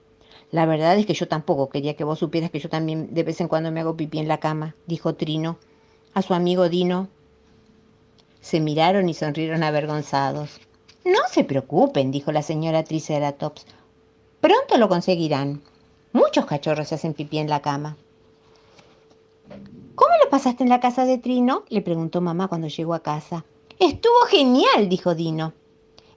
La 0.51 0.67
verdad 0.67 0.99
es 0.99 1.07
que 1.07 1.15
yo 1.15 1.29
tampoco 1.29 1.69
quería 1.69 1.95
que 1.95 2.05
vos 2.05 2.19
supieras 2.19 2.51
que 2.51 2.59
yo 2.59 2.69
también 2.69 3.15
de 3.15 3.23
vez 3.23 3.41
en 3.41 3.49
cuando 3.49 3.71
me 3.71 3.81
hago 3.81 3.97
pipí 3.97 4.19
en 4.19 4.29
la 4.29 4.39
cama, 4.39 4.75
dijo 4.87 5.15
Trino. 5.15 5.59
A 6.15 6.23
su 6.23 6.35
amigo 6.35 6.69
Dino 6.69 7.09
se 8.41 8.61
miraron 8.61 9.09
y 9.09 9.15
sonrieron 9.15 9.63
avergonzados. 9.63 10.61
No 11.05 11.21
se 11.31 11.45
preocupen, 11.45 12.11
dijo 12.11 12.33
la 12.33 12.43
señora 12.43 12.85
Triceratops. 12.85 13.67
Pronto 14.41 14.77
lo 14.77 14.89
conseguirán. 14.89 15.63
Muchos 16.13 16.45
cachorros 16.47 16.89
se 16.89 16.97
hacen 16.97 17.15
pipí 17.15 17.39
en 17.39 17.49
la 17.49 17.63
cama. 17.63 17.97
¿Cómo 19.95 20.13
lo 20.23 20.29
pasaste 20.31 20.65
en 20.65 20.69
la 20.69 20.81
casa 20.81 21.05
de 21.05 21.19
Trino? 21.19 21.65
le 21.69 21.81
preguntó 21.81 22.21
mamá 22.21 22.49
cuando 22.49 22.69
llegó 22.69 22.95
a 22.95 23.03
casa. 23.03 23.45
Estuvo 23.83 24.15
genial, 24.31 24.89
dijo 24.89 25.17
Dino. 25.17 25.55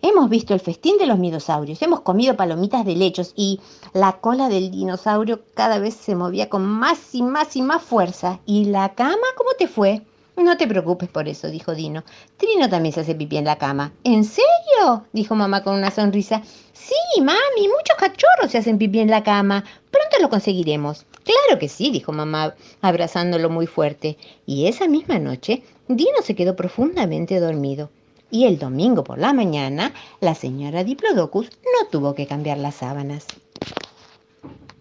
Hemos 0.04 0.30
visto 0.30 0.54
el 0.54 0.60
festín 0.60 1.00
de 1.00 1.08
los 1.08 1.20
dinosaurios, 1.20 1.82
hemos 1.82 2.02
comido 2.02 2.38
palomitas 2.38 2.86
de 2.86 2.96
lechos 2.96 3.34
y 3.36 3.60
la 3.92 4.20
cola 4.22 4.50
del 4.50 4.70
dinosaurio 4.70 5.42
cada 5.56 5.80
vez 5.80 5.96
se 5.96 6.14
movía 6.14 6.48
con 6.48 6.64
más 6.64 7.16
y 7.16 7.24
más 7.24 7.56
y 7.56 7.64
más 7.64 7.82
fuerza. 7.82 8.40
¿Y 8.46 8.66
la 8.66 8.94
cama 8.94 9.26
cómo 9.36 9.50
te 9.58 9.68
fue? 9.68 10.04
No 10.38 10.58
te 10.58 10.68
preocupes 10.68 11.10
por 11.10 11.28
eso, 11.28 11.48
dijo 11.48 11.74
Dino. 11.74 12.04
Trino 12.38 12.70
también 12.70 12.94
se 12.94 13.00
hace 13.00 13.16
pipí 13.16 13.38
en 13.38 13.46
la 13.46 13.58
cama. 13.58 13.94
¿En 14.04 14.26
serio? 14.26 15.06
dijo 15.12 15.34
mamá 15.34 15.64
con 15.64 15.76
una 15.76 15.90
sonrisa. 15.90 16.44
Sí, 16.74 17.22
mami, 17.22 17.68
muchos 17.68 17.98
cachorros 17.98 18.52
se 18.52 18.60
hacen 18.60 18.78
pipí 18.78 19.00
en 19.00 19.10
la 19.10 19.24
cama. 19.24 19.64
Pronto 19.90 20.18
lo 20.22 20.30
conseguiremos. 20.30 21.06
Claro 21.24 21.60
que 21.60 21.68
sí, 21.68 21.90
dijo 21.90 22.12
mamá, 22.12 22.54
abrazándolo 22.82 23.50
muy 23.50 23.66
fuerte. 23.66 24.18
Y 24.46 24.68
esa 24.68 24.88
misma 24.88 25.18
noche, 25.18 25.64
Dino 25.88 26.22
se 26.24 26.36
quedó 26.36 26.56
profundamente 26.56 27.40
dormido 27.40 27.90
y 28.32 28.46
el 28.46 28.58
domingo 28.58 29.04
por 29.04 29.20
la 29.20 29.34
mañana 29.34 29.94
la 30.20 30.34
señora 30.34 30.84
Diplodocus 30.84 31.50
no 31.64 31.88
tuvo 31.90 32.16
que 32.16 32.26
cambiar 32.26 32.58
las 32.58 32.76
sábanas. 32.76 33.28